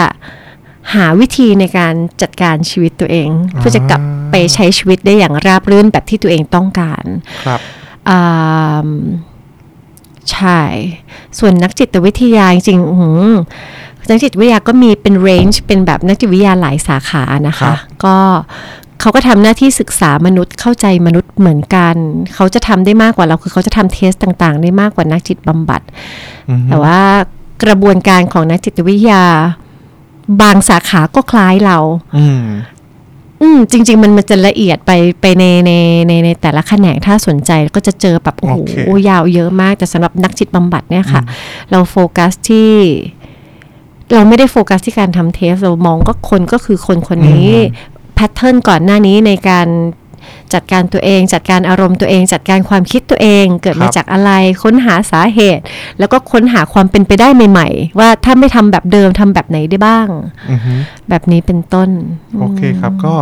[0.94, 7.06] หาวิธีในการจัดการชีวิตตัวเอง เพื่อจะกลับ ไปใช้ชีวิตได้อย่างราบรื่นแบบที่ตัวเองต้องการ
[7.46, 7.60] ครับ
[8.10, 8.90] อ่า
[10.32, 10.62] ใช่
[11.40, 13.24] ส่วนนักจิตวิทยาจริงๆอื้อหือ
[14.10, 18.18] นักจิตวิทยาก็มีเป็นเรนจ์เป็นแบบนักจิตวิทยาหลายสาขานะครัคะบก็
[19.00, 21.96] เขาก็ทำหน้าที่ศึกษามนุษย์เข้าใจมนุษย์เหมือนกัน
[22.36, 25.82] เขาจะทำได้มากกว่าเราคือเขาจะทำเทสต่างๆ ได้มากกว่านักจิตบำบัด
[26.50, 27.00] อือฮึแต่ว่า
[27.64, 29.24] กระบวนการของนักจิตวิทยา
[30.42, 31.78] บางสาขาก็คล้ายเรา
[33.42, 35.72] อืมอืมจริง ๆ มันมันจะละเอียดไปไปในใน
[36.08, 38.74] ในในแต่ละแขนงถ้าสนใจก็จะเจอแบบโอ้โหโอเค
[39.10, 41.22] ยาวเยอะมาก แต่สำหรับนักจิตบำบัดเนี่ยค่ะ
[41.72, 42.72] เราโฟกัสที่
[44.14, 47.50] เราไม่ได้โฟกัสที่การทำ test เรามองก็คนก็คือคนคนนี้
[48.16, 49.68] pattern ก่อนหน้านี้ในการ
[50.54, 54.32] จัดการตัวเอง จัดการอารมณ์ตัวเอง จัดการความคิดตัวเอง เกิดมาครับจากอะไร
[54.64, 55.64] ค้นหาสาเหตุ
[56.00, 60.08] แล้วก็ค้นหาความเป็นไปได้ใหม่ ๆ ว่าถ้าไม่ทำแบบเดิมทำแบบไหนได้บ้าง
[60.52, 60.74] อือฮึ
[61.10, 61.90] แบบนี้เป็นต้น
[62.40, 63.16] โอเคครับก็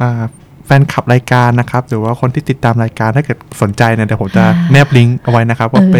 [0.00, 0.22] อ่า
[0.66, 5.96] แฟนคลับรายการนะครับ หรือว่าคนที่ติดตามรายการถ้าเกิดสนใจเนี่ยเดี๋ยวผมจะแนบลิงก์เอาไว้นะครับว่าไป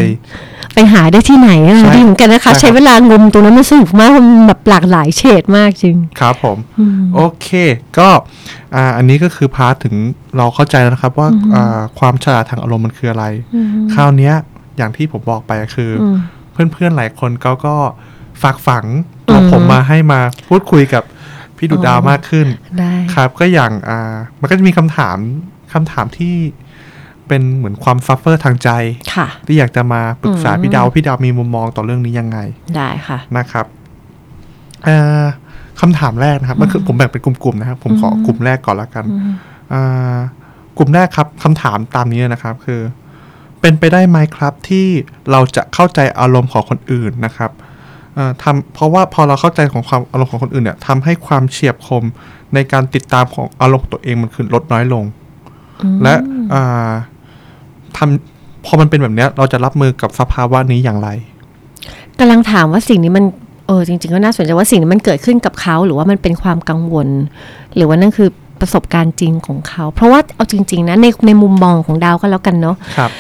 [0.75, 6.59] ไปหาได้ที่ไหนอะใช่ดีเหมือนกันนะคะใช่ครับใช้เวลางมตรงนั้นมันสนุกมากมันแบบหลากหลายเฉดมากจริง ครับผม
[7.15, 7.49] โอเค
[7.99, 8.09] ก็
[8.75, 9.95] อ่าอันนี้ก็คือพาร์ทถึง
[10.37, 13.25] เราเข้าใจแล้วนะครับว่าอ่าความฉลาดทางอารมณ์มันคืออะไร
[13.95, 14.35] คราวเนี้ย
[14.77, 16.05] อย่างที่ผมบอกไปคืออ
[16.67, 17.77] มเพื่อนๆหลายคนก็ก็
[18.43, 18.85] ฝากฝัง
[19.29, 21.03] ตัวอืมผมมาให้มาพูดคุยกับ
[21.63, 22.47] พี่ดุดาวมากขึ้น
[22.79, 25.17] ได้ครับ ก็อย่างอ่ามันก็จะมีคำถาม
[25.73, 26.35] คำถามที่
[27.27, 28.71] ไปเป็นเหมือนความ suffer ทางใจ
[29.15, 32.39] ค่ะที่อยากจะมาปรึกษาอืมพี่ดาวพี่ดาวมีมุมมองต่อเรื่องนี้ยังไง
[32.77, 33.67] ได้ค่ะนะครับ
[34.85, 35.25] เอ่อ
[35.81, 39.05] คำถามแรกนะครับมันคือผมแบ่งเป็นกลุ่มๆนะครับ ผมขอกลุ่มแรกก่อนละกัน
[39.73, 40.19] อ่า
[40.79, 42.81] กลุ่มแรกครับคำถามตามนี้นะครับ คือ
[43.61, 44.87] เป็นไปได้ไหมครับที่
[45.31, 47.71] เราจะเข้าใจอารมณ์ของคนอื่นนะครับเอ่อ
[48.43, 52.05] ทำเพราะว่าพอเราเข้าใจของความอารมณ์ของคนอื่นเนี่ยทำให้ความเฉียบคม
[52.55, 55.05] ในการติดตามของอารมณ์ของตัวเองมันคือลดน้อยลง
[56.03, 56.15] และ
[56.55, 56.91] อ่า
[57.97, 61.09] ทำพอมันเป็นแบบเนี้ยเราจะรับมือกับสภาวะนี้อย่างไร
[62.19, 63.25] กำลังถามว่าสิ่งนี้มัน
[63.67, 67.09] เออจริง ๆ ก็น่าสนใจว่าสิ่งนี้มันเกิดขึ้นกับเขาหรือว่ามันเป็นความกังวล
[67.77, 68.29] หรือว่านั่นคือ
[68.61, 73.11] ประสบการณ์จริงของเขา เพราะว่าเอาจริง ๆ นะในในมุมมองของดาวก็แล้วกันเนาะครับ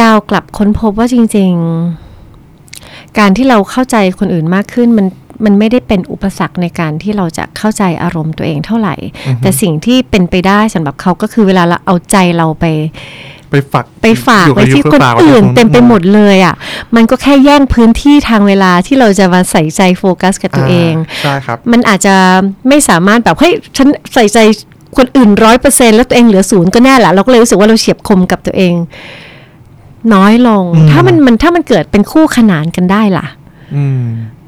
[0.00, 1.52] ดาวกลับค้นพบว่าจริง
[1.88, 2.09] ๆ
[3.18, 5.06] การที่เราเข้าใจคนอื่นมากขึ้นมัน
[5.44, 8.94] มันไม่ได้เป็นอุปสรรคในการที่เราจะเข้าใจอารมณ์ตัวเองเท่าไหร่
[9.42, 12.64] แต่สิ่งที่เป็นไปได้สำหรับเขาก็คือเวลาเราเอาใจเราไป
[13.50, 16.54] ไปฝากไปฝากอยู่ไว้กับที่ยุคนฝากว้อื่นตรงเต็มไปหมดเลยอะ
[16.96, 22.14] มันก็แค่แย่งพื้นที่ทางเวลาที่เราจะมาใส่ใจโฟกัสกับตัวเองาใช่ครับมันอาจจะ
[22.68, 24.38] ไม่สามารถแบบเฮ้ยฉันใส่ใจ
[24.96, 28.74] คนอื่นร้อยเปอร์เซ็นแล้วตัวเองเหลือศูนย์ก็แน่แหละเราก็เลยรู้สึกว่าเราเฉียบคมกับตัวเอง
[30.14, 33.26] น้อยลงอืมถ้ามันมันถ้ามันเกิดเป็นคู่ขนานกันได้ล่ะ
[33.76, 34.04] อืม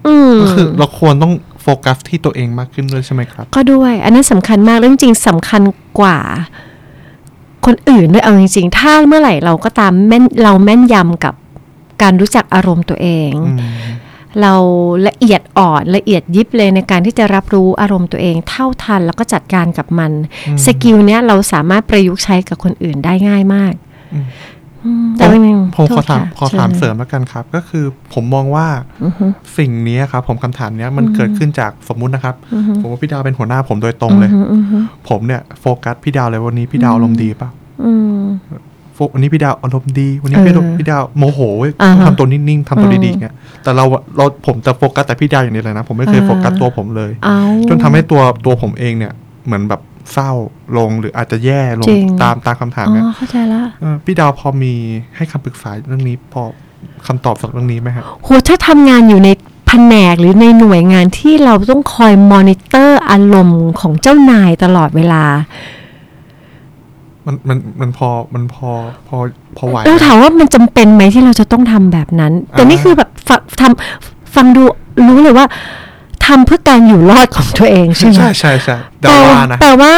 [0.07, 5.62] อืมก็คือเราควรต้องโฟกัสที่ตัวเองมากขึ้นด้วยใช่ไหมครับ ก็ด้วย อันนั้นสำคัญมากเรื่องจริงๆสำคัญ
[6.01, 6.19] กว่า
[7.67, 11.35] คนอื่นด้วยเอาจริงๆ ถ้าเมื่อไหร่เราก็ตามแม่นเราแม่นยำกับ
[12.03, 13.61] การรู้จักอารมณ์ตัวเองอืม
[14.41, 14.55] เรา
[15.09, 20.12] ละเอียดอ่อนละเอียดยิบเลยในการที่จะรับรู้อารมณ์ตัวเอง เท่าทันแล้วก็จัดการกับมัน
[20.64, 23.75] skill เนี้ยเราสามารถประยุกต์ใช้กับคนอื่นได้ง่ายมาก
[24.12, 24.62] อืมอืม
[25.16, 25.38] ผแต่มว่า
[25.77, 28.66] ผมขอโทษถามค่ะขอถามชิญเสริมแล้วกันครับ ก็คือผมมองว่า
[29.05, 29.27] อือฮึ
[29.59, 37.49] สิ่งนี้ครับผมคำถามเนี้ยมันเกิดขึ้นจากสมมุตินะครับอือฮึผมว่าพี่ดาวเป็นหัวหน้าผมโดยตรงเลยอือฮึอือฮึผมเนี่ยโฟกัสพี่ดาวเลยวันนี้พี่ดาวอารมณ์ดีป่ะ
[37.85, 38.21] อืม
[38.95, 43.85] โหวันนี้พี่ดาวอารมณ์ดี วันนี้เออพี่ดาวพี่ดาวโมโหเว้ยอ่าฮะทำตัวนิ่งๆทำตัวอืมดีๆเงี้ยแต่เรา
[44.16, 49.12] เราผมจะโฟกัสแต่พี่ดาวอย่างเดียวเลยนะ ผมไม่เคยอ่าโฟกัสตัวผมเลยเอาจนทำให้ตัวตัวผมเองเนี่ย
[49.47, 49.81] เหมือนแบบ
[50.12, 50.31] เศร้า
[50.77, 54.75] ลงหรืออาจจะแย่ลงจริงตามตามคำถามเนี่ยอ๋อเข้าใจละเออพี่ดาวพอมี
[55.17, 56.43] ให้คำปรึกษาเรื่องนี้พอ
[57.07, 59.29] คำตอบสำหรับเรื่องนี้ไหมครับโหถ้าทำงานอยู่ใน
[59.67, 65.25] แผนกหรือในหน่วยงานที่เราต้องคอยมอนิเตอร์อารมณ์ของเจ้านายตลอดเวลา
[67.27, 68.71] มันมันมันพอมันพอ
[69.09, 69.17] พอ
[69.57, 74.62] พอไหวเราถามว่ามันจำเป็นไหมที่เราจะต้องทำแบบนั้น แต่นี่คือแบบฟังทำฟังดู
[75.07, 75.47] รู้เลยว่า
[76.27, 79.95] ทำเพื่อการอยู่รอดของตัวเองใช่ไหมใช่ใช่ใช่ดาแต่วว่านะแต่ว่า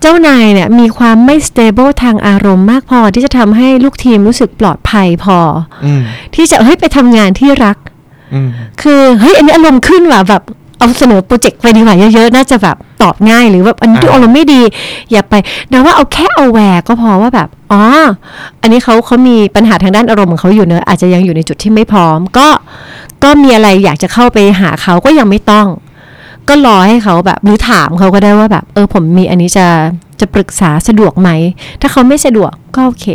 [0.00, 5.38] เจ้านายเนี่ยมีความไม่ stable ทางอารมณ์มากพอที่จะทำให้ลูกทีมรู้สึกปลอดภัยพอ
[5.84, 6.02] อืม
[6.34, 7.76] ที่จะเฮ้ยไปทำงานที่รัก
[8.34, 8.48] อืม
[8.82, 10.42] คือเฮ้ยอันนี้อารมณ์ขึ้นว่ะแบบ
[10.84, 14.60] เอาเสนอโปรเจกต์ไปดีกว่าเยอะๆ น่าจะแบบตอบง่ายหรือแบบอันนี้อ่าอารมณ์ไม่ดี
[15.12, 15.34] อย่าไป
[15.70, 17.82] แต่ว่าเอาแค่เอาแวร์ก็พอว่าแบบอ๋อ
[18.62, 22.48] อันนี้เขาเขามีปัญหาทางด้านอารมณ์ของเขาอยู่เนอะอาจจะยังอยู่ในจุดที่ไม่พร้อม ก็
[23.24, 25.66] ก็มีอะไรอยากจะเข้าไปหาเขาก็ยังไม่ต้อง
[26.48, 29.66] ก็รอให้เขาแบบหรือถามเขาก็ได้ว่าแบบ เออผมมีอันนี้จะ
[30.20, 31.30] จะปรึกษาสะดวกไหม
[31.80, 33.06] ถ้าเขาไม่สะดวกก็โอเค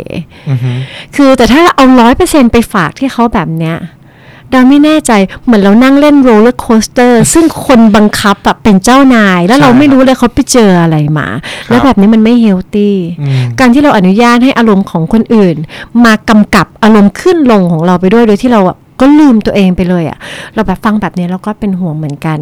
[0.48, 0.72] อือฮึ
[1.16, 3.76] คือแต่ถ้าเอาร้อยเปอร์เซ็นไปฝากที่เขาแบบเนี้ย
[4.52, 5.12] เราไม่แน่ใจ
[5.44, 11.26] เหมือนเรานั่งเล่น roller coaster ซึ่งคนบังคับแบบเป็นเจ้านาย แล้วเราไม่รู้เลยเขาไปเจออะไรมา
[11.68, 15.56] แล้วแบบนี้มันไม่ healthy อืมการที่เราอนุญาตให้อารมณ์ของคนอื่น
[16.04, 20.18] มากำกับอารมณ์ขึ้นลงของเราไปด้วยโดยที่เราอะก็ลืมตัวเองไปเลยอะ
[20.54, 22.38] เราแบบฟังแบบนี้เราก็เป็นห่วงเหมือนกัน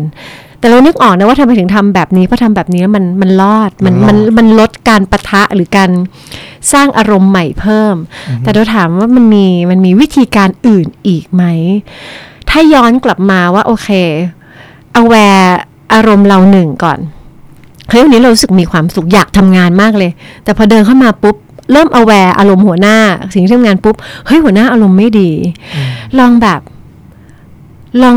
[0.60, 5.90] แต่เรานึกออกนะว่าทำไมถึงทำแบบนี้เพราะทำแบบนี้แล้วมันมันรอดมันมันมันลดการปะทะหรือการ
[6.72, 7.94] สร้างอารมณ์ใหม่เพิ่ม
[8.42, 11.44] แต่เราถามว่ามันมีมันมีวิธีการอื่นอีกไหม
[12.50, 13.88] ถ้าย้อนกลับมาว่าโอเค
[14.92, 15.56] เอาแวร์
[15.94, 16.98] อารมณ์เราหนึ่งก่อน
[17.88, 20.10] เฮ้ยวันนี้เรารู้สึกมีความสุขอยากทำงานมากเลย
[20.44, 21.36] แต่พอเดินเข้ามาปุ๊บ
[21.72, 22.96] เริ่มเอาแวร์อารมณ์หัวหน้า
[23.32, 23.94] สิ่งที่ทำงานปุ๊บ
[24.26, 25.30] เฮ้ยหัวหน้าอารมณ์ไม่ดี
[26.18, 26.60] ลองแบบ
[28.02, 28.16] ลอง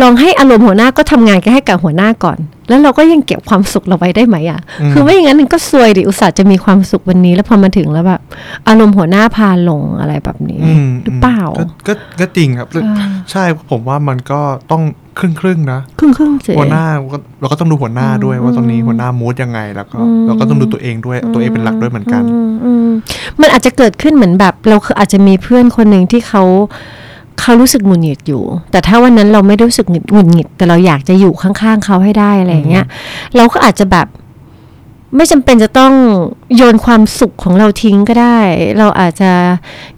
[0.00, 8.20] ลองให้อารมณ์หัวหน้าก็ทำงานแค่ให้กับหัวหน้าก่อน แล้วเราก็ยังเก็บความสุขเราไว้ได้ไหมอะอืมคือไม่อย่างนั้นมันก็ซวยดิอุตส่าห์จะมีความสุขวันนี้ แล้วพอมาถึงแล้วแบบ
[8.68, 12.68] อารมณ์หัวหน้าพาลงอะไรแบบนี้อืมหรือเปล่าก็ก็ก็จริงครับ
[13.30, 14.82] ใช่ผมว่ามันก็ต้อง
[15.18, 22.88] ครึ่งครึ่งๆนะครึ่งครึ่งๆสิหัวหน้าก็เราก็ต้องดูหัวหน้าด้วยว่าตรงนี้หัวหน้ามูดยังไงแล้วก็อืมเราก็ต้องดูตัวเองด้วยตัวเองเป็นหลักด้วยเหมือนกันอืมอืม
[23.40, 26.42] มันอาจจะเกิดขึ้นเหมือนแบบ เราคืออาจจะมีเพื่อนคนหนึ่งที่เขา
[27.40, 32.86] เขารู้สึกหงุดหงิดอยู่ แต่ถ้าวันนั้นเราไม่ได้รู้สึกหงุดหงิด แต่เราอยากจะอยู่ข้างๆเขาให้ได้อะไรอย่างเงี้ย
[33.36, 34.08] เราก็อาจจะแบบ
[35.16, 35.92] ไม่จำเป็นจะต้อง
[36.56, 38.38] โยนความสุขของเราทิ้งก็ได้
[38.78, 39.30] เราอาจจะ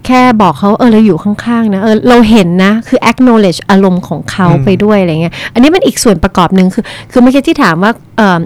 [0.05, 8.41] แค่บอกเขาเออเราอยู่ข้างๆนะเออเราเห็นนะ คือ acknowledge อารมณ์ของเขาอืมไปด้วยอะไรเงี้ย อันนี้มันอีกส่วนประกอบหนึ่งคือ คือเมื่อกี้ที่ถามว่าเออเอ่อ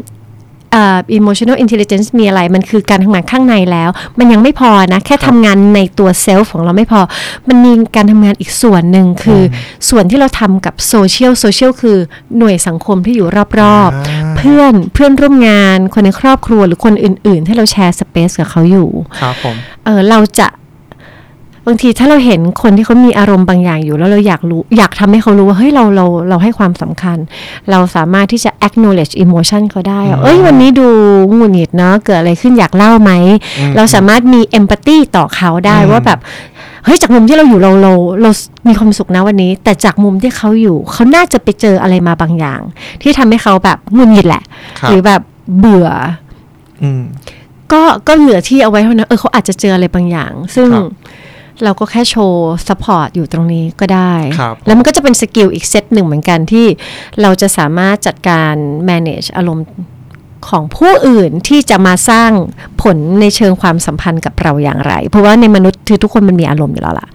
[1.17, 7.01] emotional intelligence มีอะไร มันคือการทำงานข้างในแล้ว มันยังไม่พอนะ แค่ทำงานในตัว self ของเราไม่พอ
[7.47, 9.55] มันมีการทำงานอีกส่วนหนึ่งคือ
[9.89, 11.97] ส่วนที่เราทำกับ social social คือ
[12.37, 19.55] หน่วยสังคมที่อยู่รอบอ่าๆเพื่อนเพื่อนร่วมงานคนในครอบครัวหรือคนอื่น ๆ ที่เราแชร์สเปซกับเขาอยู่ครับผม
[19.85, 20.47] เออเราจะ
[21.67, 27.17] บางทีถ้าเราเห็นคนที่เขามีอารมณ์บางอย่างอยู่ แล้วเราอยากรู้อยากทำให้เขารู้ว่าเฮ้ยเราเราเราให้ความสำคัญ
[27.71, 30.87] เราสามารถที่จะ acknowledge emotion เขาได้อะเอ้ยวันนี้ดู
[31.35, 33.11] หงุดหงิดเนาะเกิดอะไรขึ้นอยากเล่าไหม
[33.75, 36.19] เราสามารถมี empathy ต่อเขาได้อืมว่าแบบ
[36.85, 38.31] เฮ้ยจากมุมที่เราอยู่เราเราเรา
[38.67, 42.61] มีความสุขนะวันนี้ แต่จากมุมที่เขาอยู่เขาน่าจะไปเจออะไรมาบางอย่าง
[43.01, 44.43] ที่ทำให้เขาแบบหงุดหงิดแหละ
[44.79, 45.21] ครับหรือแบบ
[45.59, 45.89] เบื่อ
[46.81, 47.01] อืม
[47.71, 50.85] ก็ก็เหลือที่เอาไว้เท่านั้นเออเขาอาจจะเจออะไรบางอย่าง ซึ่งครับ
[51.63, 56.65] เราก็แค่ show support อยู่ตรงนี้ก็ได้ครับแล้วมันก็จะเป็น skill อีกเซตหนึ่งเหมือนกันที่
[57.21, 58.53] เราจะสามารถจัดการ
[58.89, 59.65] manage อารมณ์
[60.49, 62.31] ของผู้อื่นที่จะมาสร้าง
[62.81, 67.07] ผลในเชิงความสัมพันธ์กับเราอย่างไร เพราะว่าในมนุษย์คือทุกคนมันมีอารมณ์อยู่แล้วล่ะ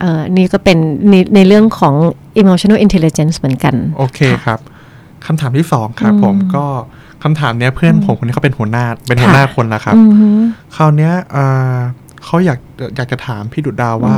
[0.00, 0.78] เออนี่ก็เป็น
[1.10, 1.94] ในในเรื่องของ
[2.42, 4.58] emotional intelligence เหมือนกัน โอเคครับ
[5.26, 6.64] คำถามที่สองครับผมก็
[7.22, 10.28] คำถามเนี้ยเพื่อนผมคนนี้เขาเป็นหัวหน้าเป็นหัวหน้าคนแล้วครับอือฮึ
[10.76, 11.78] คราวเนี้ยอ่า
[12.24, 12.58] เขาอยาก
[12.96, 14.16] อยากจะถามพี่ดุดดาวว่า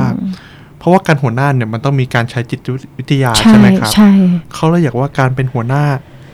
[0.77, 4.09] เพราะว่าการหัวหน้าเนี่ยมันต้องมีการใช้จิตวิทยาใช่ใช่ไหมครับใช่
[4.53, 5.83] เขาเลยอยากว่าการเป็นหัวหน้า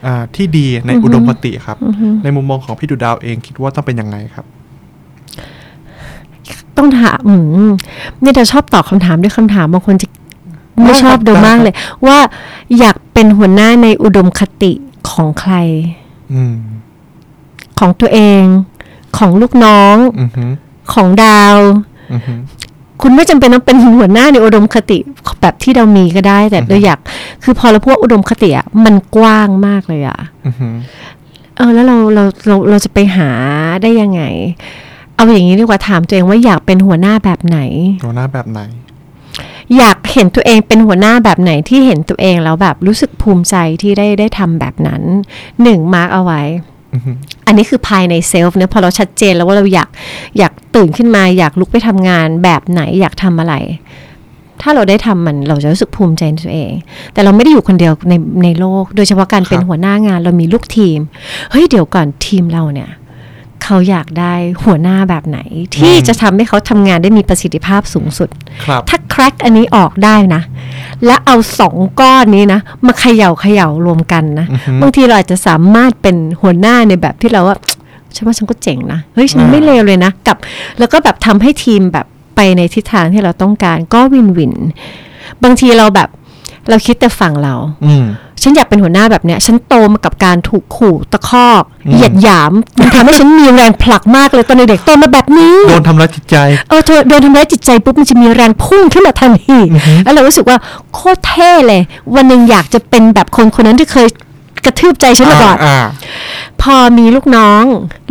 [0.06, 1.78] อ่าที่ดีในอุดมคติครับ
[2.24, 4.46] ในมุมมองของพี่ดุดดาวเองคิดว่าต้องเป็นยังไงครับ
[6.78, 7.34] ต้องถามอื
[7.68, 7.70] ม
[8.22, 10.08] เนี่ยเราชอบตอบคำถามด้วยคำถามบางคนจะ
[10.84, 11.74] ไม่ชอบดูมากเลย
[12.08, 12.18] ว่า
[12.80, 14.72] อยากเป็นหัวหน้าในอุดมคติ
[15.12, 15.54] ของใคร
[16.34, 16.56] อืม
[17.80, 18.44] ของตัวเอง
[19.18, 20.46] ของลูกน้องอือฮึ
[20.94, 21.97] ของดาวอือฮึ
[23.02, 24.98] คุณไม่จำเป็นต้องเป็นหัวหน้าในอุดมคติ
[25.42, 27.00] แบบที่เรามีก็ได้ แต่เราอยาก
[27.44, 30.68] คือพอเราพูดว่าอุดมคติอะมันกว้างมากเลยอะอือฮึ
[31.58, 33.30] เออแล้วเราเราเราเราจะไปหา
[33.84, 34.22] ได้ยังไง
[35.16, 37.60] เอาอย่างนี้ดีกว่าถามตัวเองว่าอยากเป็นหัวหน้าแบบไหน
[38.06, 38.62] หัวหน้าแบบไหน
[39.78, 45.02] อยากเห็นตัวเองเป็นหัวหน้าแบบไหนที่เห็นตัวเองแล้วแบบรู้สึกภูมิใจที่ได้ได้ทำแบบนั้น
[45.64, 46.42] หนึ่งมาร์กเอาไว้
[46.94, 47.12] อือฮึ
[47.48, 49.90] อันนี้คือภายในเซลฟ์เนี่ยพอเราชัดเจนแล้วว่าเราอยาก
[50.38, 53.56] อยาก ตื่นขึ้นมาอยากลุกไปทำงานแบบไหนอยากทำอะไร
[54.62, 56.72] ถ้าเราได้ทำมันเราจะรู้สึกภูมิใจในตัวเอง
[57.14, 58.14] แต่เราไม่ได้อยู่คนเดียวใน
[58.44, 61.00] ในโลก โดยเฉพาะการเป็นหัวหน้างานเรามีลูกทีม
[61.52, 62.90] เฮ้ยเดี๋ยวก่อนทีมเราเนี่ย
[63.64, 65.40] เขาอยากได้หัวหน้าแบบไหน
[65.76, 68.30] ที่จะทำให้เขาทำงานได้มีประสิทธิภาพสูงสุด
[68.66, 70.42] ครับถ้าแครกอันนี้ออกได้นะ
[71.06, 74.48] และเอาสองก้อนนี้นะ มาเขย่าเขย่ารวมกันนะ
[74.82, 77.58] บางทีเราอาจจะสามารถเป็นหัวหน้าในแบบที่เราว่า
[78.18, 80.38] ฉันว่าฉันก็เจ๋งนะเฮ้ยฉันไม่เลวเลยนะกับ
[80.80, 84.54] แล้วก็แบบทำให้ทีมแบบไปในทิศทางที่เราต้องการก็วินวิน
[85.44, 86.10] บางทีเราแบบ
[86.70, 87.54] เราคิดแต่ฝั่งเรา
[87.86, 88.06] อืม
[88.44, 96.36] ฉันอยากเป็นหัวหน้าแบบเนี้ย ฉันโตมากับการถูกขู่ตะคอกเหยียดหยามมันทำให้ฉันมีแรงผลักมากเลยตอนเด็กๆโตมาแบบนี้ โดนทำร้ายจิตใจ
[96.70, 99.58] เออเธอโดนทำร้ายจิตใจปุ๊บมันจะมีแรงพุ่งขึ้นมาทันที
[100.04, 100.58] แล้วเรารู้สึกว่า
[100.94, 101.82] โคตรเท่เลย
[102.16, 104.08] วันหนึ่งอยากจะเป็นแบบคนคนนั้นที่เคย
[104.68, 105.78] กระทืบใจฉันมาก่อนอ่า
[106.62, 107.64] พอมีลูกน้อง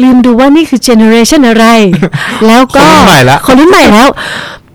[0.02, 1.66] ลืมดูว่านี่คือเจเนอเรชันอะไร
[2.46, 4.08] แล้วก็คนรุ่นใหม่ละคนรุ่นใหม่แล้ว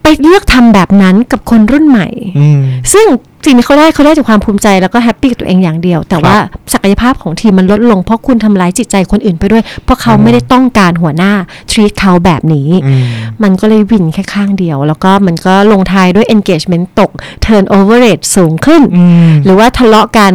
[0.01, 2.07] ไปเลือกทำแบบนั้นกับคนรุ่นใหม่
[2.39, 2.59] อืม
[2.93, 3.07] ซึ่ง
[3.45, 6.35] สิ่งที่เขาได้เขาได้จากความภูมิใจแล้วก็แฮปปี้กับตัวเองอย่างเดียว แต่ว่า
[6.73, 11.33] ศักยภาพของทีมมันลดลงเพราะคุณทำร้ายจิตใจคนอื่นไปด้วย เพราะเขาไม่ได้ต้องการหัวหน้า
[11.71, 13.03] treat เขาแบบนี้อืม
[13.43, 17.11] มันก็เลยวินแค่ข้างเดียว แล้วก็มันก็ลงท้ายด้วย engagement ตก
[17.45, 20.33] turnover rate สูงขึ้นอืมหรือว่าทะเลาะกัน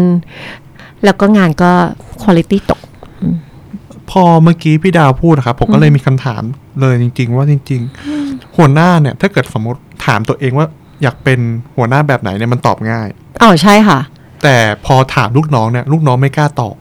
[1.07, 1.71] แล้วก็งานก็
[2.23, 2.81] quality ตก
[4.11, 6.42] พอเมื่อกี้พี่ดาวพูดนะครับ ผมก็เลยมีคำถาม
[6.81, 7.81] เลยจริง ๆ ว่าจริง
[8.19, 10.66] ๆ หัวหน้าเนี่ย ถ้าเกิดสมมติถามตัวเองว่า
[11.03, 11.40] อยากเป็น
[11.77, 13.09] หัวหน้าแบบไหนเนี่ยมันตอบง่าย
[13.42, 13.99] อ๋อใช่ค่ะ
[14.42, 16.77] แต่พอถามลูกน้องเนี่ยลูกน้องไม่กล้าตอบ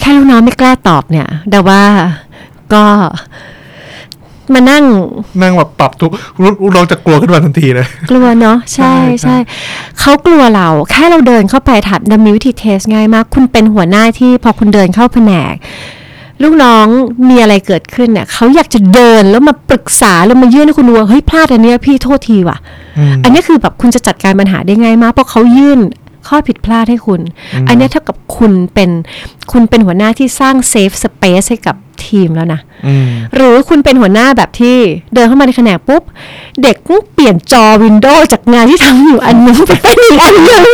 [0.00, 1.82] แค่ลูกน้องไม่กล้าตอบเนี่ยแต่ว่า
[2.74, 2.84] ก็
[4.54, 4.84] มานั่ง
[5.42, 6.10] นั่งแบบปรับทุก
[6.42, 9.36] ลูกลูกน้องจะกลัวขึ้นมาทันทีเลย กลัวเนาะใช่ใช่ใช่ใช่
[10.00, 15.54] เขากลัวเรา แค่เราเดินเข้าไปถัดดำมีวิธีเทสง่ายมาก คุณเป็นหัวหน้าที่พอคุณเดินเข้าแผนก
[16.42, 16.86] ลูกน้อง
[17.28, 22.58] มีอะไรเกิดขึ้นเนี่ยเขาอยากจะเดินแล้วมาปรึกษาแล้วมายื่นให้คุณดูว่าเฮ้ยพลาดอันเนี้ยพี่โทษทีว่ะ
[22.98, 25.78] อืมอันนี้คือแบบคุณจะจัดการปัญหาได้ง่ายมากเพราะเขายื่น
[26.28, 27.20] ข้อผิดพลาดให้คุณ
[27.68, 28.90] อันเนี้ยเท่ากับคุณเป็น
[29.52, 34.76] คุณเป็นหัวหน้าที่สร้าง safe space ให้กับทีมแล้วนะอืมหรือคุณเป็นหัวหน้าแบบที่
[35.14, 36.02] เดินเข้ามาในแผนกปุ๊บ
[36.62, 36.76] เด็ก
[37.14, 40.64] เปลี่ยนจอ window จากงานที่ทำอยู่อันหนึ่งไปเป็นอีกอันหนึ่ง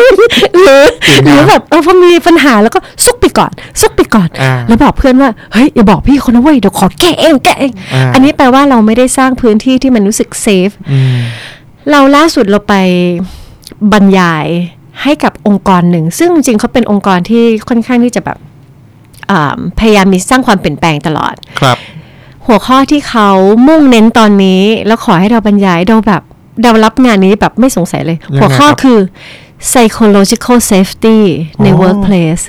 [0.61, 0.85] หรือ
[1.25, 11.17] หรือแบบเออพอมีปัญหาแล้วก็ซุกไปก่อน ซุกไปก่อนอ่าแล้วบอกเพื่อนว่า เฮ้ย อย่าบอกพี่คนนะเว้ย เดี๋ยวขอแก้เองแก้เองอ่าอันนี้แปลว่าเราไม่ได้สร้างพื้นที่ที่มันรู้สึกเซฟอืม
[11.91, 12.75] เราล่าสุดเราไป
[13.93, 14.47] บรรยาย
[15.03, 18.39] ให้กับองค์กรหนึ่ง ซึ่งจริงๆเขาเป็นองค์กรที่ค่อนข้างที่จะแบบ
[19.29, 21.77] เอ่าพยายามมีสร้างความเปลี่ยนแปลงตลอดครับ
[22.47, 23.29] หัวข้อที่เขา
[23.69, 26.23] มุ่งเน้นตอนนี้ แล้วขอให้เราบรรยายเราแบบ
[26.63, 28.99] เรารับงานนี้แบบไม่สงสัยเลยยังไงหัวข้อครับคือ
[29.71, 31.19] psychological safety
[31.63, 32.45] ในอ๋อ workplace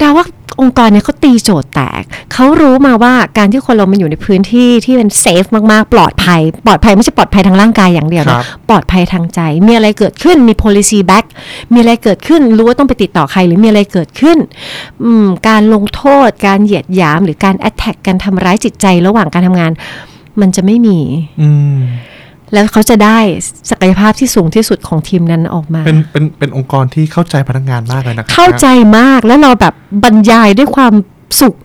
[0.00, 0.24] ดาว่า
[0.60, 11.24] องค์กรเนี่ยเขาตีโจทย์แตก เขารู้มาว่าการที่คนเรามันอยู่ในพื้นที่ที่เป็นเซฟมากๆ ปลอดภัย ปลอดภัยไม่ใช่ปลอดภัยทางร่างกายอย่างเดียวครันะบปลอดภัยทางใจ มีอะไรเกิดขึ้น มี policy back
[11.72, 14.38] มีอะไรเกิดขึ้น รู้ว่าต้องไปติดต่อใคร หรือมีอะไรเกิดขึ้น
[15.04, 19.72] อืมการลงโทษ การเหยียดหยาม หรือการ attack การทำร้ายจิตใจระหว่างการทำงาน
[20.40, 20.98] มันจะไม่มี
[21.40, 21.78] อืม
[22.52, 23.18] แล้วเขาจะได้
[23.70, 28.66] ศักยภาพที่สูงที่สุดของทีมนั้นออกมา เป็นเป็นเป็นองค์กรที่เข้าใจพนักงานมากเลยนะครัเข้าใจ
[28.98, 30.92] มากแล้วเราแบบบรรยายด้วยความ
[31.40, 31.56] สุข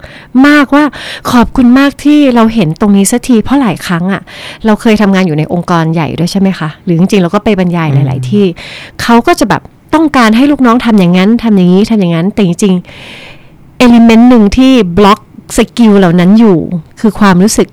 [0.47, 0.85] มากว่า
[1.31, 4.21] ขอบคุณมากที่เราเห็นตรงนี้สักทีเพราะหลายครั้งอะ่ะ
[4.65, 8.45] เราเคยทำงานอยู่ในองค์กรใหญ่ด้วยใช่ไหมคะ หรือจริงๆเราก็ไปบรรยายหลาย ๆ ที่
[9.01, 9.61] เขาก็จะแบบ
[9.93, 15.19] ต้องการให้ลูกน้องทำอย่างนั้นทำอย่างนี้ทำอย่างนั้น แต่จริงๆเอลิเมนต์หนึ่งที่block
[15.57, 16.57] skill เหล่านั้นอยู่
[16.99, 17.67] คือความรู้สึก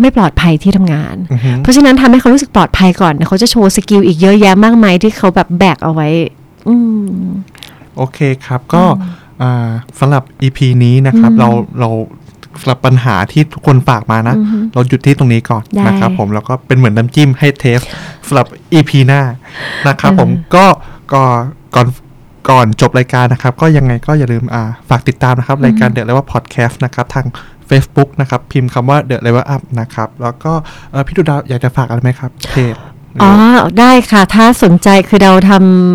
[0.00, 6.08] ไม่ปลอดภัยที่ทำงานอือฮึเพราะฉะนั้นทำให้เขารู้สึกปลอดภัยก่อนเดี๋ยวเขาจะ show skill อีกเยอะแยะมากมายที่เขาแบบแบกเอาไว้
[6.68, 7.24] อืม
[7.96, 8.84] โอเคครับก็
[9.42, 11.48] อ่าสำหรับ EP นี้นะครับ เรา
[11.80, 11.90] เรา
[12.60, 14.36] สำหรับปัญหาที่ทุกคนฝากมานะ
[14.74, 17.80] เราหยุดที่ตรงนี้ก่อนได้นะครับผมแล้วก็เป็นเหมือนน้ำจิ้มให้ taste
[18.26, 19.20] สำหรับ EP หน้า
[19.88, 20.66] นะครับผมก็
[21.12, 21.22] ก็
[21.74, 21.86] ก่อน
[22.50, 27.26] ก่อนจบรายการนะครับ ก็ยังไงก็อย่าลืมอ่าฝากติดตามนะครับ รายการเด e ะเลยว่าพอดแคสต์นะครับ ทาง
[27.70, 30.52] Facebook นะครับ พิมพ์คำว่าเด e ะเลยว่าอัพนะครับ แล้วก็
[30.90, 32.74] เอ่อพี่ดูดาวอยากจะฝากอะไรไหมครับเพจ
[33.22, 33.30] อ๋อ
[33.78, 35.52] ได้ค่ะ ถ้าสนใจคือเราท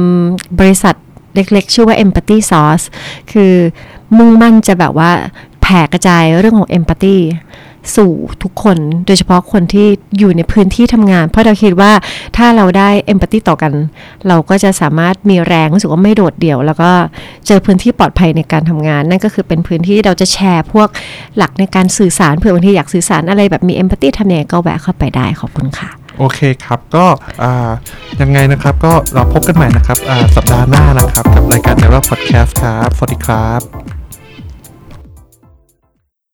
[0.08, 0.96] ำบริษัท
[1.36, 2.86] เล็กๆ ชื่อว่า Empathy Sauce
[3.32, 3.54] คือ
[4.18, 5.12] มุ่งมั่นจะแบบว่า
[5.62, 7.18] แผ่กระจายเรื่องของ Empathy
[7.96, 8.12] สู่
[8.44, 9.88] ทุกคนโดยเฉพาะคนที่
[10.18, 11.92] อยู่ในพื้นที่ทำงาน เพราะเราคิดว่า
[12.38, 13.72] ถ้าเราได้ Empathy ต่อกัน
[14.28, 16.92] เราก็จะสามารถมีแรงรู้สึกว่าไม่โดดเดี่ยว แล้วก็
[17.48, 20.88] เจอพื้นที่ปลอดภัยในการทำงาน นั่นก็คือเป็นพื้นที่เราจะแชร์พวก
[21.38, 25.90] หลักในการสื่อสารเผื่อบางทีอยากสื่อสารอะไรแบบมี Empathy ทำยังไงก็แวะเข้าไปได้ขอบคุณค่ะ
[26.20, 27.06] โอเคครับก็
[28.22, 29.98] ยังไงนะครับก็เราพบกันใหม่นะครับ
[30.36, 33.99] สัปดาห์หน้านะครับกับรายการเด e ะเลยว่าพอดแคสต์ครับสวัสดีครับ